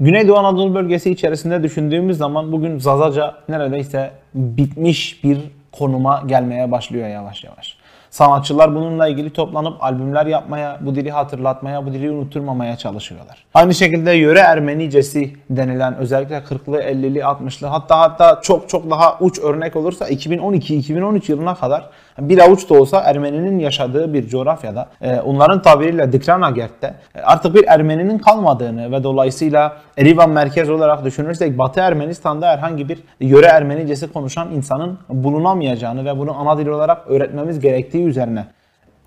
Güneydoğu 0.00 0.36
Anadolu 0.36 0.74
bölgesi 0.74 1.10
içerisinde 1.10 1.62
düşündüğümüz 1.62 2.18
zaman 2.18 2.52
bugün 2.52 2.78
Zazaca 2.78 3.34
neredeyse 3.48 4.10
bitmiş 4.34 5.24
bir 5.24 5.38
konuma 5.78 6.22
gelmeye 6.26 6.70
başlıyor 6.70 7.08
yavaş 7.08 7.44
yavaş. 7.44 7.76
Sanatçılar 8.10 8.74
bununla 8.74 9.08
ilgili 9.08 9.32
toplanıp 9.32 9.84
albümler 9.84 10.26
yapmaya, 10.26 10.78
bu 10.80 10.94
dili 10.94 11.10
hatırlatmaya, 11.10 11.86
bu 11.86 11.92
dili 11.92 12.10
unutturmamaya 12.10 12.76
çalışıyorlar. 12.76 13.44
Aynı 13.54 13.74
şekilde 13.74 14.12
yöre 14.12 14.38
Ermenicesi 14.38 15.36
denilen 15.50 15.96
özellikle 15.96 16.36
40'lı, 16.36 16.82
50'li, 16.82 17.18
60'lı 17.18 17.66
hatta 17.66 18.00
hatta 18.00 18.40
çok 18.42 18.68
çok 18.68 18.90
daha 18.90 19.18
uç 19.20 19.38
örnek 19.38 19.76
olursa 19.76 20.08
2012-2013 20.08 21.30
yılına 21.30 21.54
kadar 21.54 21.90
bir 22.20 22.38
avuç 22.38 22.70
da 22.70 22.74
olsa 22.74 23.00
Ermeninin 23.00 23.58
yaşadığı 23.58 24.12
bir 24.12 24.28
coğrafyada 24.28 24.88
e, 25.00 25.20
onların 25.20 25.62
tabiriyle 25.62 26.12
Dikranagert'te 26.12 26.94
e, 27.14 27.20
artık 27.20 27.54
bir 27.54 27.64
Ermeninin 27.68 28.18
kalmadığını 28.18 28.92
ve 28.92 29.04
dolayısıyla 29.04 29.76
Erivan 29.98 30.30
merkez 30.30 30.70
olarak 30.70 31.04
düşünürsek 31.04 31.58
Batı 31.58 31.80
Ermenistan'da 31.80 32.48
herhangi 32.48 32.88
bir 32.88 32.98
yöre 33.20 33.46
Ermenicesi 33.46 34.12
konuşan 34.12 34.50
insanın 34.50 34.98
bulunamayacağını 35.08 36.04
ve 36.04 36.18
bunu 36.18 36.38
ana 36.38 36.58
dil 36.58 36.66
olarak 36.66 37.06
öğretmemiz 37.06 37.60
gerektiği 37.60 38.04
üzerine 38.04 38.46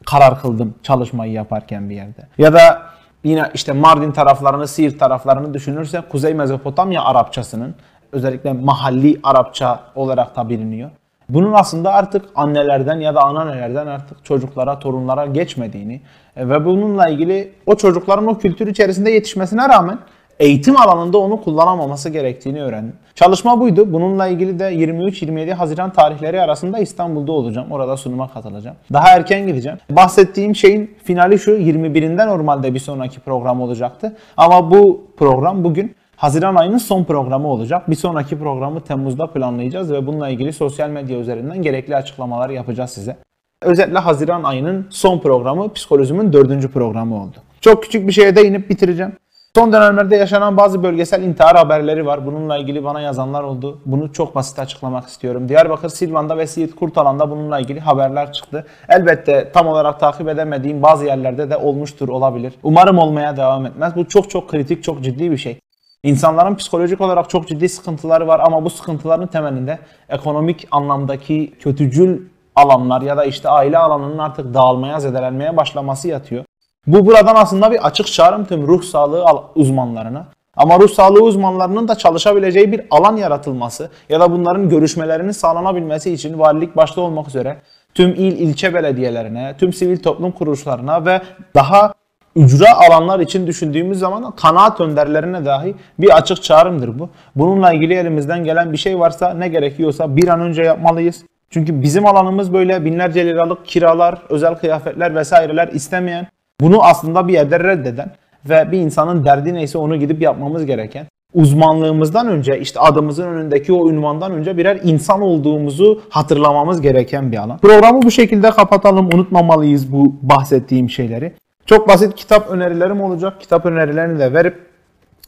karar 0.05 0.41
kıldım 0.41 0.75
çalışmayı 0.83 1.31
yaparken 1.31 1.89
bir 1.89 1.95
yerde. 1.95 2.27
Ya 2.37 2.53
da 2.53 2.81
yine 3.23 3.51
işte 3.53 3.73
Mardin 3.73 4.11
taraflarını, 4.11 4.67
Siirt 4.67 4.99
taraflarını 4.99 5.53
düşünürsek 5.53 6.09
Kuzey 6.09 6.33
Mezopotamya 6.33 7.03
Arapçasının 7.03 7.75
özellikle 8.11 8.53
mahalli 8.53 9.19
Arapça 9.23 9.79
olarak 9.95 10.35
da 10.35 10.49
biliniyor. 10.49 10.91
Bunun 11.29 11.53
aslında 11.53 11.93
artık 11.93 12.25
annelerden 12.35 12.99
ya 12.99 13.15
da 13.15 13.23
ananelerden 13.23 13.87
artık 13.87 14.25
çocuklara, 14.25 14.79
torunlara 14.79 15.25
geçmediğini 15.25 16.01
e, 16.35 16.49
ve 16.49 16.65
bununla 16.65 17.09
ilgili 17.09 17.51
o 17.65 17.75
çocukların 17.75 18.27
o 18.27 18.37
kültür 18.37 18.67
içerisinde 18.67 19.11
yetişmesine 19.11 19.69
rağmen 19.69 19.99
eğitim 20.39 20.77
alanında 20.77 21.17
onu 21.17 21.41
kullanamaması 21.41 22.09
gerektiğini 22.09 22.63
öğrendim. 22.63 22.93
Çalışma 23.15 23.59
buydu. 23.59 23.93
Bununla 23.93 24.27
ilgili 24.27 24.59
de 24.59 24.73
23-27 24.73 25.53
Haziran 25.53 25.93
tarihleri 25.93 26.41
arasında 26.41 26.79
İstanbul'da 26.79 27.31
olacağım. 27.31 27.71
Orada 27.71 27.97
sunuma 27.97 28.29
katılacağım. 28.33 28.75
Daha 28.93 29.09
erken 29.09 29.47
gideceğim. 29.47 29.77
Bahsettiğim 29.89 30.55
şeyin 30.55 30.95
finali 31.03 31.39
şu 31.39 31.51
21'inde 31.51 32.27
normalde 32.27 32.73
bir 32.73 32.79
sonraki 32.79 33.19
program 33.19 33.61
olacaktı. 33.61 34.15
Ama 34.37 34.71
bu 34.71 35.07
program 35.17 35.63
bugün 35.63 35.95
Haziran 36.17 36.55
ayının 36.55 36.77
son 36.77 37.03
programı 37.03 37.47
olacak. 37.47 37.89
Bir 37.89 37.95
sonraki 37.95 38.39
programı 38.39 38.81
Temmuz'da 38.81 39.27
planlayacağız 39.27 39.91
ve 39.91 40.07
bununla 40.07 40.29
ilgili 40.29 40.53
sosyal 40.53 40.89
medya 40.89 41.19
üzerinden 41.19 41.61
gerekli 41.61 41.95
açıklamalar 41.95 42.49
yapacağız 42.49 42.89
size. 42.89 43.17
Özetle 43.61 43.99
Haziran 43.99 44.43
ayının 44.43 44.87
son 44.89 45.19
programı 45.19 45.73
psikolojinin 45.73 46.33
dördüncü 46.33 46.71
programı 46.71 47.23
oldu. 47.23 47.35
Çok 47.61 47.83
küçük 47.83 48.07
bir 48.07 48.11
şeye 48.11 48.35
değinip 48.35 48.69
bitireceğim. 48.69 49.13
Son 49.55 49.73
dönemlerde 49.73 50.15
yaşanan 50.15 50.57
bazı 50.57 50.83
bölgesel 50.83 51.23
intihar 51.23 51.55
haberleri 51.55 52.05
var. 52.05 52.25
Bununla 52.25 52.57
ilgili 52.57 52.83
bana 52.83 53.01
yazanlar 53.01 53.43
oldu. 53.43 53.79
Bunu 53.85 54.13
çok 54.13 54.35
basit 54.35 54.59
açıklamak 54.59 55.07
istiyorum. 55.07 55.49
Diyarbakır, 55.49 55.89
Silvan'da 55.89 56.37
ve 56.37 56.47
Siirt 56.47 56.75
Kurtalan'da 56.75 57.31
bununla 57.31 57.59
ilgili 57.59 57.79
haberler 57.79 58.33
çıktı. 58.33 58.65
Elbette 58.89 59.51
tam 59.53 59.67
olarak 59.67 59.99
takip 59.99 60.27
edemediğim 60.27 60.81
bazı 60.81 61.05
yerlerde 61.05 61.49
de 61.49 61.57
olmuştur 61.57 62.09
olabilir. 62.09 62.53
Umarım 62.63 62.97
olmaya 62.97 63.37
devam 63.37 63.65
etmez. 63.65 63.95
Bu 63.95 64.07
çok 64.07 64.29
çok 64.29 64.49
kritik, 64.49 64.83
çok 64.83 65.03
ciddi 65.03 65.31
bir 65.31 65.37
şey. 65.37 65.59
İnsanların 66.03 66.55
psikolojik 66.55 67.01
olarak 67.01 67.29
çok 67.29 67.47
ciddi 67.47 67.69
sıkıntıları 67.69 68.27
var 68.27 68.41
ama 68.43 68.65
bu 68.65 68.69
sıkıntıların 68.69 69.27
temelinde 69.27 69.79
ekonomik 70.09 70.67
anlamdaki 70.71 71.53
kötücül 71.59 72.21
alanlar 72.55 73.01
ya 73.01 73.17
da 73.17 73.25
işte 73.25 73.49
aile 73.49 73.77
alanının 73.77 74.17
artık 74.17 74.53
dağılmaya, 74.53 74.99
zedelenmeye 74.99 75.57
başlaması 75.57 76.07
yatıyor. 76.07 76.43
Bu 76.87 77.05
buradan 77.05 77.35
aslında 77.35 77.71
bir 77.71 77.87
açık 77.87 78.07
çağrım 78.07 78.45
tüm 78.45 78.67
ruh 78.67 78.83
sağlığı 78.83 79.25
uzmanlarına. 79.55 80.25
Ama 80.55 80.79
ruh 80.79 80.89
sağlığı 80.89 81.23
uzmanlarının 81.23 81.87
da 81.87 81.95
çalışabileceği 81.95 82.71
bir 82.71 82.81
alan 82.91 83.17
yaratılması 83.17 83.89
ya 84.09 84.19
da 84.19 84.31
bunların 84.31 84.69
görüşmelerinin 84.69 85.31
sağlanabilmesi 85.31 86.13
için 86.13 86.39
valilik 86.39 86.75
başta 86.75 87.01
olmak 87.01 87.27
üzere 87.27 87.57
tüm 87.93 88.09
il 88.09 88.39
ilçe 88.39 88.73
belediyelerine, 88.73 89.55
tüm 89.59 89.73
sivil 89.73 89.97
toplum 89.97 90.31
kuruluşlarına 90.31 91.05
ve 91.05 91.21
daha 91.55 91.93
ücra 92.37 92.67
alanlar 92.87 93.19
için 93.19 93.47
düşündüğümüz 93.47 93.99
zaman 93.99 94.31
kanaat 94.35 94.81
önderlerine 94.81 95.45
dahi 95.45 95.75
bir 95.99 96.17
açık 96.17 96.43
çağrımdır 96.43 96.99
bu. 96.99 97.09
Bununla 97.35 97.73
ilgili 97.73 97.93
elimizden 97.93 98.43
gelen 98.43 98.71
bir 98.71 98.77
şey 98.77 98.99
varsa 98.99 99.33
ne 99.33 99.47
gerekiyorsa 99.47 100.15
bir 100.15 100.27
an 100.27 100.41
önce 100.41 100.61
yapmalıyız. 100.61 101.23
Çünkü 101.49 101.81
bizim 101.81 102.05
alanımız 102.05 102.53
böyle 102.53 102.85
binlerce 102.85 103.25
liralık 103.25 103.65
kiralar, 103.65 104.21
özel 104.29 104.55
kıyafetler 104.55 105.15
vesaireler 105.15 105.67
istemeyen, 105.67 106.27
bunu 106.61 106.83
aslında 106.83 107.27
bir 107.27 107.33
yerde 107.33 107.59
reddeden 107.59 108.11
ve 108.49 108.71
bir 108.71 108.79
insanın 108.79 109.25
derdi 109.25 109.53
neyse 109.53 109.77
onu 109.77 109.99
gidip 109.99 110.21
yapmamız 110.21 110.65
gereken 110.65 111.05
uzmanlığımızdan 111.33 112.27
önce 112.27 112.59
işte 112.59 112.79
adımızın 112.79 113.27
önündeki 113.27 113.73
o 113.73 113.89
ünvandan 113.89 114.31
önce 114.31 114.57
birer 114.57 114.79
insan 114.83 115.21
olduğumuzu 115.21 116.01
hatırlamamız 116.09 116.81
gereken 116.81 117.31
bir 117.31 117.37
alan. 117.37 117.57
Programı 117.57 118.01
bu 118.01 118.11
şekilde 118.11 118.51
kapatalım. 118.51 119.09
Unutmamalıyız 119.13 119.91
bu 119.91 120.15
bahsettiğim 120.21 120.89
şeyleri. 120.89 121.33
Çok 121.67 121.87
basit 121.87 122.15
kitap 122.15 122.49
önerilerim 122.49 123.01
olacak. 123.01 123.41
Kitap 123.41 123.65
önerilerini 123.65 124.19
de 124.19 124.33
verip 124.33 124.67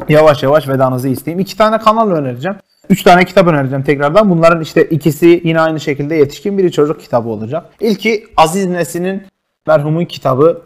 yavaş 0.09 0.43
yavaş 0.43 0.67
vedanızı 0.67 1.07
isteyeyim. 1.07 1.39
İki 1.39 1.57
tane 1.57 1.77
kanal 1.77 2.11
önereceğim. 2.11 2.57
Üç 2.89 3.03
tane 3.03 3.25
kitap 3.25 3.47
önereceğim 3.47 3.83
tekrardan. 3.83 4.29
Bunların 4.29 4.61
işte 4.61 4.83
ikisi 4.83 5.41
yine 5.43 5.61
aynı 5.61 5.79
şekilde 5.79 6.15
yetişkin 6.15 6.57
biri 6.57 6.71
çocuk 6.71 7.01
kitabı 7.01 7.29
olacak. 7.29 7.65
İlki 7.79 8.23
Aziz 8.37 8.65
Nesin'in 8.67 9.23
merhumun 9.67 10.05
kitabı 10.05 10.61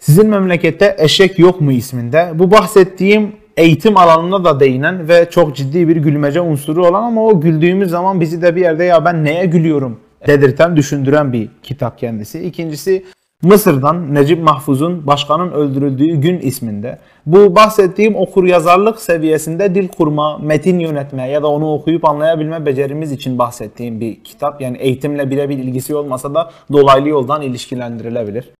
Sizin 0.00 0.26
Memlekette 0.26 0.96
Eşek 0.98 1.38
Yok 1.38 1.60
mu 1.60 1.72
isminde. 1.72 2.32
Bu 2.34 2.50
bahsettiğim 2.50 3.32
eğitim 3.56 3.96
alanına 3.96 4.44
da 4.44 4.60
değinen 4.60 5.08
ve 5.08 5.30
çok 5.30 5.56
ciddi 5.56 5.88
bir 5.88 5.96
gülmece 5.96 6.40
unsuru 6.40 6.86
olan 6.86 7.02
ama 7.02 7.24
o 7.24 7.40
güldüğümüz 7.40 7.90
zaman 7.90 8.20
bizi 8.20 8.42
de 8.42 8.56
bir 8.56 8.60
yerde 8.60 8.84
ya 8.84 9.04
ben 9.04 9.24
neye 9.24 9.46
gülüyorum 9.46 10.00
dedirten, 10.26 10.76
düşündüren 10.76 11.32
bir 11.32 11.48
kitap 11.62 11.98
kendisi. 11.98 12.40
İkincisi 12.40 13.04
Mısır'dan 13.44 14.14
Necip 14.14 14.42
Mahfuz'un 14.42 15.06
başkanın 15.06 15.52
öldürüldüğü 15.52 16.16
gün 16.16 16.38
isminde. 16.38 16.98
Bu 17.26 17.56
bahsettiğim 17.56 18.16
okur 18.16 18.44
yazarlık 18.44 19.00
seviyesinde 19.00 19.74
dil 19.74 19.88
kurma, 19.88 20.38
metin 20.38 20.78
yönetme 20.78 21.28
ya 21.28 21.42
da 21.42 21.48
onu 21.48 21.72
okuyup 21.72 22.04
anlayabilme 22.04 22.66
becerimiz 22.66 23.12
için 23.12 23.38
bahsettiğim 23.38 24.00
bir 24.00 24.24
kitap. 24.24 24.60
Yani 24.60 24.76
eğitimle 24.78 25.30
birebir 25.30 25.58
ilgisi 25.58 25.96
olmasa 25.96 26.34
da 26.34 26.50
dolaylı 26.72 27.08
yoldan 27.08 27.42
ilişkilendirilebilir. 27.42 28.50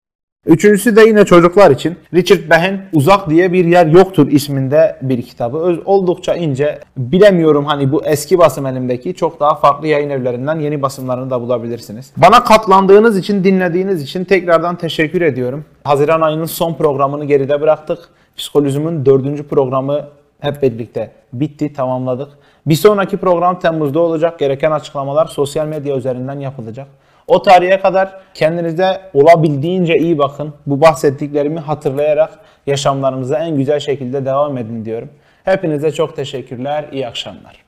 Üçüncüsü 0.46 0.96
de 0.96 1.02
yine 1.02 1.24
çocuklar 1.24 1.70
için 1.70 1.96
Richard 2.14 2.50
Behin 2.50 2.80
Uzak 2.92 3.30
diye 3.30 3.52
bir 3.52 3.64
yer 3.64 3.86
yoktur 3.86 4.28
isminde 4.28 4.96
bir 5.02 5.22
kitabı. 5.22 5.58
Öz, 5.58 5.78
oldukça 5.84 6.34
ince. 6.34 6.78
Bilemiyorum 6.96 7.64
hani 7.64 7.92
bu 7.92 8.04
eski 8.04 8.38
basım 8.38 8.66
elimdeki 8.66 9.14
çok 9.14 9.40
daha 9.40 9.54
farklı 9.54 9.86
yayın 9.86 10.10
evlerinden 10.10 10.60
yeni 10.60 10.82
basımlarını 10.82 11.30
da 11.30 11.40
bulabilirsiniz. 11.40 12.12
Bana 12.16 12.44
katlandığınız 12.44 13.18
için, 13.18 13.44
dinlediğiniz 13.44 14.02
için 14.02 14.24
tekrardan 14.24 14.76
teşekkür 14.76 15.20
ediyorum. 15.22 15.64
Haziran 15.84 16.20
ayının 16.20 16.44
son 16.44 16.74
programını 16.74 17.24
geride 17.24 17.60
bıraktık. 17.60 17.98
Psikolojim'in 18.36 19.06
dördüncü 19.06 19.48
programı 19.48 20.00
hep 20.40 20.62
birlikte 20.62 21.10
bitti, 21.32 21.72
tamamladık. 21.72 22.28
Bir 22.66 22.74
sonraki 22.74 23.16
program 23.16 23.58
Temmuz'da 23.58 24.00
olacak. 24.00 24.38
Gereken 24.38 24.70
açıklamalar 24.70 25.26
sosyal 25.26 25.66
medya 25.66 25.96
üzerinden 25.96 26.40
yapılacak. 26.40 26.86
O 27.26 27.42
tarihe 27.42 27.80
kadar 27.80 28.20
kendinize 28.34 29.00
olabildiğince 29.14 29.94
iyi 29.94 30.18
bakın. 30.18 30.54
Bu 30.66 30.80
bahsettiklerimi 30.80 31.60
hatırlayarak 31.60 32.38
yaşamlarınıza 32.66 33.38
en 33.38 33.56
güzel 33.56 33.80
şekilde 33.80 34.24
devam 34.24 34.58
edin 34.58 34.84
diyorum. 34.84 35.10
Hepinize 35.44 35.90
çok 35.90 36.16
teşekkürler. 36.16 36.84
İyi 36.92 37.06
akşamlar. 37.06 37.63